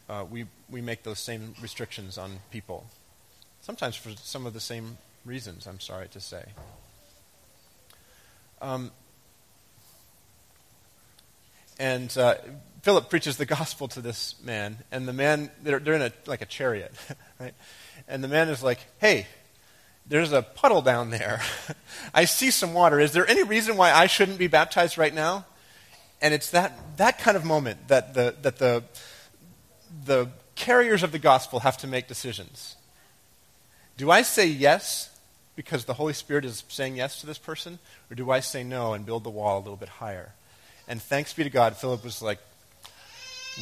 uh, 0.10 0.26
we, 0.30 0.46
we 0.70 0.82
make 0.82 1.04
those 1.04 1.20
same 1.20 1.56
restrictions 1.62 2.18
on 2.18 2.40
people, 2.52 2.86
sometimes 3.62 3.96
for 3.96 4.12
some 4.18 4.46
of 4.46 4.54
the 4.54 4.60
same 4.60 4.98
reasons, 5.26 5.68
I'm 5.68 5.80
sorry 5.80 6.08
to 6.10 6.20
say. 6.20 6.44
Um, 8.62 8.92
and 11.80 12.16
uh, 12.18 12.36
Philip 12.84 13.10
preaches 13.10 13.38
the 13.38 13.46
gospel 13.58 13.88
to 13.90 14.02
this 14.02 14.36
man, 14.44 14.78
and 14.92 15.08
the 15.08 15.14
man, 15.14 15.50
they're, 15.64 15.80
they're 15.80 15.96
in 15.96 16.02
a, 16.02 16.12
like 16.26 16.42
a 16.42 16.46
chariot, 16.46 16.94
right? 17.40 17.54
And 18.08 18.24
the 18.24 18.28
man 18.28 18.50
is 18.50 18.62
like, 18.62 18.80
hey, 19.00 19.28
there's 20.08 20.34
a 20.34 20.42
puddle 20.42 20.82
down 20.82 21.10
there. 21.10 21.42
I 22.14 22.26
see 22.26 22.52
some 22.52 22.74
water. 22.74 23.00
Is 23.00 23.14
there 23.14 23.28
any 23.28 23.44
reason 23.44 23.78
why 23.78 23.94
I 23.94 24.08
shouldn't 24.08 24.38
be 24.38 24.48
baptized 24.48 24.98
right 24.98 25.14
now? 25.14 25.46
And 26.22 26.34
it's 26.34 26.52
that, 26.52 26.98
that 26.98 27.20
kind 27.20 27.36
of 27.36 27.44
moment 27.44 27.88
that, 27.88 28.14
the, 28.14 28.36
that 28.42 28.58
the, 28.58 28.84
the 30.06 30.30
carriers 30.56 31.04
of 31.04 31.12
the 31.12 31.20
gospel 31.20 31.62
have 31.62 31.78
to 31.80 31.88
make 31.88 32.08
decisions. 32.08 32.76
Do 33.98 34.12
I 34.12 34.22
say 34.22 34.48
yes 34.48 35.10
because 35.56 35.86
the 35.86 35.96
Holy 35.96 36.14
Spirit 36.14 36.46
is 36.46 36.64
saying 36.70 36.96
yes 36.98 37.20
to 37.22 37.26
this 37.26 37.38
person? 37.38 37.80
Or 38.10 38.16
do 38.16 38.32
I 38.32 38.40
say 38.40 38.64
no 38.64 38.94
and 38.94 39.06
build 39.06 39.24
the 39.24 39.30
wall 39.30 39.58
a 39.58 39.62
little 39.62 39.76
bit 39.76 39.90
higher? 39.90 40.34
And 40.88 41.02
thanks 41.02 41.34
be 41.34 41.44
to 41.44 41.50
God, 41.50 41.78
Philip 41.78 42.04
was 42.04 42.22
like, 42.22 42.40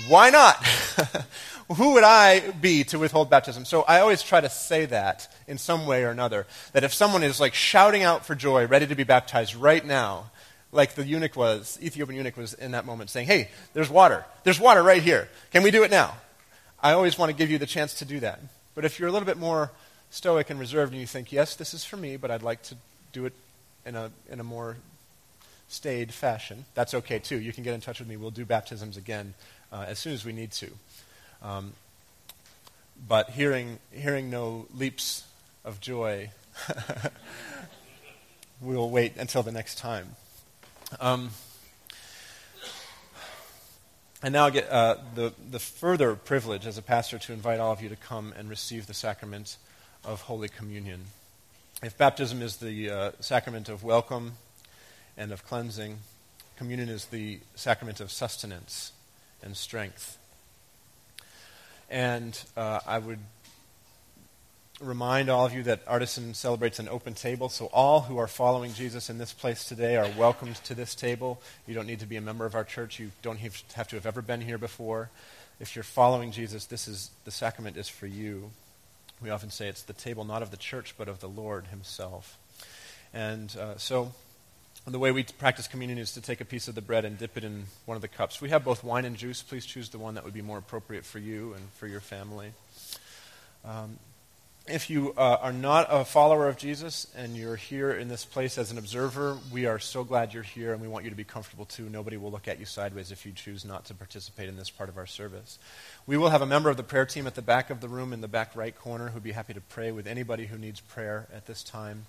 why 0.08 0.30
not? 0.30 0.56
Who 1.76 1.94
would 1.94 2.04
I 2.04 2.52
be 2.52 2.84
to 2.86 3.00
withhold 3.00 3.30
baptism? 3.30 3.66
So 3.66 3.84
I 3.84 4.00
always 4.00 4.22
try 4.22 4.42
to 4.42 4.50
say 4.50 4.86
that 4.86 5.28
in 5.48 5.58
some 5.58 5.86
way 5.86 6.04
or 6.04 6.10
another. 6.10 6.48
That 6.74 6.84
if 6.84 6.94
someone 6.94 7.24
is 7.24 7.40
like 7.40 7.54
shouting 7.54 8.04
out 8.04 8.26
for 8.26 8.36
joy, 8.36 8.66
ready 8.66 8.88
to 8.88 8.96
be 8.96 9.04
baptized 9.04 9.56
right 9.56 9.86
now, 9.86 10.32
like 10.72 10.96
the 10.96 11.06
eunuch 11.06 11.36
was, 11.36 11.80
Ethiopian 11.82 12.18
eunuch 12.18 12.38
was 12.38 12.54
in 12.54 12.72
that 12.72 12.86
moment 12.86 13.10
saying, 13.10 13.28
Hey, 13.28 13.50
there's 13.74 13.90
water. 13.90 14.26
There's 14.44 14.60
water 14.60 14.84
right 14.84 15.02
here. 15.02 15.30
Can 15.52 15.64
we 15.64 15.72
do 15.72 15.84
it 15.84 15.92
now? 15.92 16.16
I 16.82 16.94
always 16.94 17.18
want 17.18 17.30
to 17.32 17.36
give 17.36 17.50
you 17.50 17.58
the 17.58 17.66
chance 17.66 17.94
to 17.96 18.06
do 18.06 18.20
that. 18.22 18.40
But 18.76 18.86
if 18.86 19.00
you're 19.00 19.10
a 19.10 19.12
little 19.12 19.26
bit 19.26 19.38
more 19.38 19.72
stoic 20.12 20.50
and 20.50 20.60
reserved 20.60 20.92
and 20.92 21.02
you 21.02 21.08
think, 21.08 21.32
Yes, 21.32 21.56
this 21.56 21.74
is 21.74 21.84
for 21.84 21.98
me, 21.98 22.18
but 22.18 22.32
I'd 22.32 22.44
like 22.44 22.62
to 22.64 22.76
do 23.12 23.26
it 23.26 23.34
in 23.86 23.96
a, 23.96 24.12
in 24.30 24.40
a 24.40 24.44
more 24.44 24.78
staid 25.68 26.14
fashion, 26.14 26.66
that's 26.76 26.94
okay 26.94 27.20
too. 27.20 27.40
You 27.40 27.54
can 27.54 27.64
get 27.64 27.74
in 27.74 27.82
touch 27.82 28.00
with 28.00 28.08
me. 28.08 28.18
We'll 28.18 28.32
do 28.32 28.46
baptisms 28.46 28.98
again 28.98 29.34
uh, 29.72 29.86
as 29.88 30.00
soon 30.00 30.14
as 30.14 30.24
we 30.24 30.34
need 30.34 30.52
to. 30.52 30.70
Um, 31.42 31.74
but 33.08 33.30
hearing, 33.32 33.80
hearing 33.92 34.30
no 34.30 34.68
leaps 34.76 35.24
of 35.64 35.80
joy, 35.80 36.32
we'll 38.62 38.90
wait 38.90 39.14
until 39.18 39.42
the 39.42 39.52
next 39.52 39.78
time. 39.78 40.16
Um, 40.98 41.30
and 44.24 44.34
now 44.34 44.48
I 44.48 44.50
get 44.50 44.70
uh, 44.70 44.96
the, 45.14 45.34
the 45.52 45.60
further 45.60 46.16
privilege 46.16 46.66
as 46.66 46.78
a 46.78 46.82
pastor 46.82 47.20
to 47.20 47.34
invite 47.34 47.60
all 47.60 47.72
of 47.72 47.82
you 47.82 47.90
to 47.90 47.96
come 47.96 48.34
and 48.36 48.50
receive 48.50 48.88
the 48.88 48.94
sacrament 48.94 49.58
of 50.04 50.22
Holy 50.22 50.50
Communion. 50.50 51.06
If 51.84 51.98
baptism 51.98 52.42
is 52.42 52.58
the 52.58 52.90
uh, 52.90 53.12
sacrament 53.20 53.70
of 53.70 53.84
welcome 53.84 54.34
and 55.16 55.32
of 55.32 55.46
cleansing, 55.46 56.00
communion 56.58 56.90
is 56.90 57.06
the 57.06 57.40
sacrament 57.56 58.00
of 58.00 58.12
sustenance 58.12 58.92
and 59.44 59.56
strength. 59.56 60.18
And 61.90 62.38
uh, 62.58 62.80
I 62.86 62.98
would 62.98 63.20
remind 64.82 65.30
all 65.30 65.46
of 65.46 65.54
you 65.54 65.64
that 65.64 65.82
Artisan 65.88 66.34
celebrates 66.34 66.80
an 66.80 66.88
open 66.88 67.14
table, 67.14 67.50
so 67.50 67.66
all 67.68 68.02
who 68.02 68.18
are 68.18 68.28
following 68.28 68.74
Jesus 68.74 69.10
in 69.10 69.18
this 69.18 69.34
place 69.34 69.66
today 69.66 69.98
are 69.98 70.10
welcomed 70.18 70.56
to 70.66 70.74
this 70.74 70.96
table. 70.96 71.42
You 71.68 71.74
don't 71.74 71.88
need 71.88 72.00
to 72.00 72.06
be 72.06 72.16
a 72.16 72.22
member 72.22 72.46
of 72.46 72.56
our 72.56 72.64
church. 72.64 73.00
You 73.00 73.12
don't 73.22 73.40
have 73.40 73.88
to 73.90 73.96
have 73.96 74.06
ever 74.06 74.22
been 74.22 74.42
here 74.42 74.58
before. 74.58 75.10
If 75.60 75.76
you're 75.76 75.84
following 75.84 76.32
Jesus, 76.32 76.66
this 76.66 76.88
is 76.88 77.12
the 77.26 77.32
sacrament 77.32 77.78
is 77.78 77.90
for 77.90 78.08
you. 78.08 78.52
We 79.22 79.30
often 79.30 79.50
say 79.50 79.68
it's 79.68 79.84
the 79.84 79.94
table 79.94 80.24
not 80.24 80.42
of 80.42 80.52
the 80.52 80.58
church, 80.58 80.96
but 80.98 81.10
of 81.10 81.20
the 81.20 81.28
Lord 81.28 81.68
Himself. 81.68 82.38
And 83.14 83.56
uh, 83.58 83.78
so 83.78 84.14
the 84.88 85.00
way 85.00 85.12
we 85.12 85.24
practice 85.24 85.68
communion 85.68 86.00
is 86.00 86.14
to 86.14 86.22
take 86.22 86.40
a 86.40 86.46
piece 86.46 86.70
of 86.70 86.76
the 86.76 86.82
bread 86.82 87.04
and 87.04 87.18
dip 87.18 87.36
it 87.36 87.44
in 87.44 87.66
one 87.86 87.96
of 87.96 88.02
the 88.02 88.08
cups. 88.08 88.40
We 88.40 88.50
have 88.50 88.64
both 88.64 88.84
wine 88.84 89.04
and 89.04 89.18
juice. 89.18 89.42
Please 89.42 89.66
choose 89.66 89.90
the 89.90 90.00
one 90.00 90.16
that 90.16 90.24
would 90.24 90.34
be 90.34 90.42
more 90.42 90.58
appropriate 90.58 91.06
for 91.06 91.20
you 91.20 91.54
and 91.54 91.70
for 91.74 91.88
your 91.88 92.00
family. 92.00 92.54
Um, 93.66 94.00
if 94.70 94.90
you 94.90 95.14
uh, 95.18 95.38
are 95.42 95.54
not 95.54 95.88
a 95.90 96.06
follower 96.06 96.48
of 96.48 96.58
Jesus 96.58 97.08
and 97.16 97.36
you're 97.36 97.56
here 97.56 97.92
in 97.92 98.08
this 98.08 98.26
place 98.26 98.58
as 98.58 98.72
an 98.72 98.78
observer, 98.78 99.38
we 99.52 99.66
are 99.66 99.80
so 99.80 100.04
glad 100.04 100.34
you're 100.34 100.44
here 100.44 100.74
and 100.74 100.82
we 100.82 100.88
want 100.88 101.04
you 101.04 101.10
to 101.10 101.16
be 101.16 101.24
comfortable 101.24 101.66
too. 101.66 101.90
Nobody 101.90 102.18
will 102.18 102.32
look 102.32 102.48
at 102.48 102.60
you 102.60 102.66
sideways 102.66 103.12
if 103.12 103.26
you 103.26 103.32
choose 103.32 103.66
not 103.66 103.86
to 103.86 103.94
participate 103.94 104.50
in 104.50 104.58
this 104.58 104.70
part 104.70 104.90
of 104.90 104.98
our 104.98 105.06
service. 105.06 105.60
We 106.08 106.18
will 106.18 106.30
have 106.30 106.42
a 106.42 106.46
member 106.46 106.70
of 106.70 106.78
the 106.78 106.84
prayer 106.84 107.06
team 107.06 107.28
at 107.28 107.36
the 107.36 107.42
back 107.42 107.70
of 107.70 107.82
the 107.82 107.90
room 107.90 108.14
in 108.14 108.22
the 108.22 108.28
back 108.28 108.56
right 108.56 108.78
corner 108.78 109.10
who'd 109.10 109.24
be 109.24 109.32
happy 109.32 109.54
to 109.54 109.62
pray 109.62 109.92
with 109.92 110.08
anybody 110.08 110.46
who 110.46 110.58
needs 110.58 110.80
prayer 110.80 111.28
at 111.34 111.46
this 111.46 111.64
time. 111.64 112.06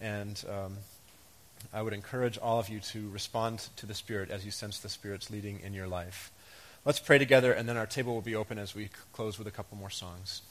And 0.00 0.42
um, 0.48 0.76
I 1.72 1.82
would 1.82 1.92
encourage 1.92 2.38
all 2.38 2.58
of 2.58 2.68
you 2.68 2.80
to 2.80 3.08
respond 3.10 3.68
to 3.76 3.86
the 3.86 3.94
Spirit 3.94 4.30
as 4.30 4.44
you 4.44 4.50
sense 4.50 4.78
the 4.78 4.88
Spirit's 4.88 5.30
leading 5.30 5.60
in 5.60 5.74
your 5.74 5.88
life. 5.88 6.30
Let's 6.84 6.98
pray 6.98 7.16
together, 7.16 7.52
and 7.52 7.66
then 7.68 7.78
our 7.78 7.86
table 7.86 8.14
will 8.14 8.20
be 8.20 8.34
open 8.34 8.58
as 8.58 8.74
we 8.74 8.90
close 9.12 9.38
with 9.38 9.46
a 9.46 9.50
couple 9.50 9.78
more 9.78 9.90
songs. 9.90 10.42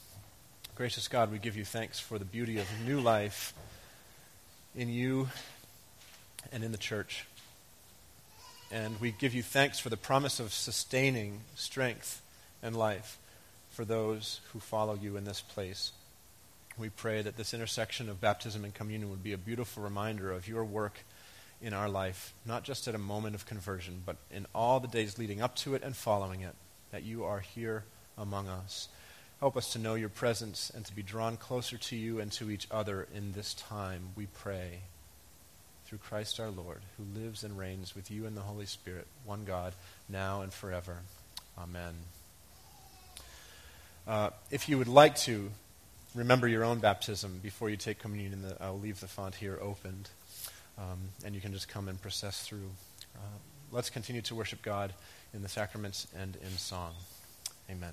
Gracious 0.76 1.06
God, 1.06 1.30
we 1.30 1.38
give 1.38 1.56
you 1.56 1.64
thanks 1.64 2.00
for 2.00 2.18
the 2.18 2.24
beauty 2.24 2.58
of 2.58 2.66
new 2.84 2.98
life 2.98 3.54
in 4.74 4.88
you 4.88 5.28
and 6.50 6.64
in 6.64 6.72
the 6.72 6.78
church. 6.78 7.26
And 8.72 9.00
we 9.00 9.12
give 9.12 9.34
you 9.34 9.42
thanks 9.44 9.78
for 9.78 9.88
the 9.88 9.96
promise 9.96 10.40
of 10.40 10.52
sustaining 10.52 11.42
strength 11.54 12.20
and 12.60 12.74
life 12.74 13.18
for 13.70 13.84
those 13.84 14.40
who 14.52 14.58
follow 14.58 14.98
you 15.00 15.16
in 15.16 15.24
this 15.24 15.40
place. 15.40 15.92
We 16.76 16.88
pray 16.88 17.22
that 17.22 17.36
this 17.36 17.54
intersection 17.54 18.08
of 18.08 18.20
baptism 18.20 18.64
and 18.64 18.74
communion 18.74 19.10
would 19.10 19.22
be 19.22 19.32
a 19.32 19.38
beautiful 19.38 19.84
reminder 19.84 20.32
of 20.32 20.48
your 20.48 20.64
work 20.64 21.04
in 21.62 21.72
our 21.72 21.88
life, 21.88 22.34
not 22.44 22.64
just 22.64 22.88
at 22.88 22.96
a 22.96 22.98
moment 22.98 23.36
of 23.36 23.46
conversion, 23.46 24.02
but 24.04 24.16
in 24.28 24.44
all 24.52 24.80
the 24.80 24.88
days 24.88 25.20
leading 25.20 25.40
up 25.40 25.54
to 25.54 25.76
it 25.76 25.84
and 25.84 25.94
following 25.94 26.40
it, 26.40 26.56
that 26.90 27.04
you 27.04 27.22
are 27.22 27.38
here 27.38 27.84
among 28.18 28.48
us. 28.48 28.88
Help 29.44 29.58
us 29.58 29.74
to 29.74 29.78
know 29.78 29.94
your 29.94 30.08
presence 30.08 30.72
and 30.74 30.86
to 30.86 30.96
be 30.96 31.02
drawn 31.02 31.36
closer 31.36 31.76
to 31.76 31.96
you 31.96 32.18
and 32.18 32.32
to 32.32 32.50
each 32.50 32.66
other 32.70 33.06
in 33.14 33.32
this 33.32 33.52
time, 33.52 34.08
we 34.16 34.24
pray. 34.24 34.78
Through 35.84 35.98
Christ 35.98 36.40
our 36.40 36.48
Lord, 36.48 36.80
who 36.96 37.20
lives 37.20 37.44
and 37.44 37.58
reigns 37.58 37.94
with 37.94 38.10
you 38.10 38.24
in 38.24 38.34
the 38.34 38.40
Holy 38.40 38.64
Spirit, 38.64 39.06
one 39.26 39.44
God, 39.44 39.74
now 40.08 40.40
and 40.40 40.50
forever. 40.50 40.96
Amen. 41.58 41.92
Uh, 44.06 44.30
if 44.50 44.66
you 44.66 44.78
would 44.78 44.88
like 44.88 45.14
to, 45.16 45.50
remember 46.14 46.48
your 46.48 46.64
own 46.64 46.78
baptism 46.78 47.40
before 47.42 47.68
you 47.68 47.76
take 47.76 47.98
communion. 47.98 48.40
The, 48.40 48.56
I'll 48.62 48.80
leave 48.80 49.00
the 49.00 49.08
font 49.08 49.34
here 49.34 49.58
opened, 49.60 50.08
um, 50.78 51.10
and 51.22 51.34
you 51.34 51.42
can 51.42 51.52
just 51.52 51.68
come 51.68 51.88
and 51.88 52.00
process 52.00 52.40
through. 52.46 52.70
Uh, 53.14 53.36
let's 53.70 53.90
continue 53.90 54.22
to 54.22 54.34
worship 54.34 54.62
God 54.62 54.94
in 55.34 55.42
the 55.42 55.50
sacraments 55.50 56.06
and 56.18 56.34
in 56.36 56.48
song. 56.56 56.94
Amen. 57.70 57.92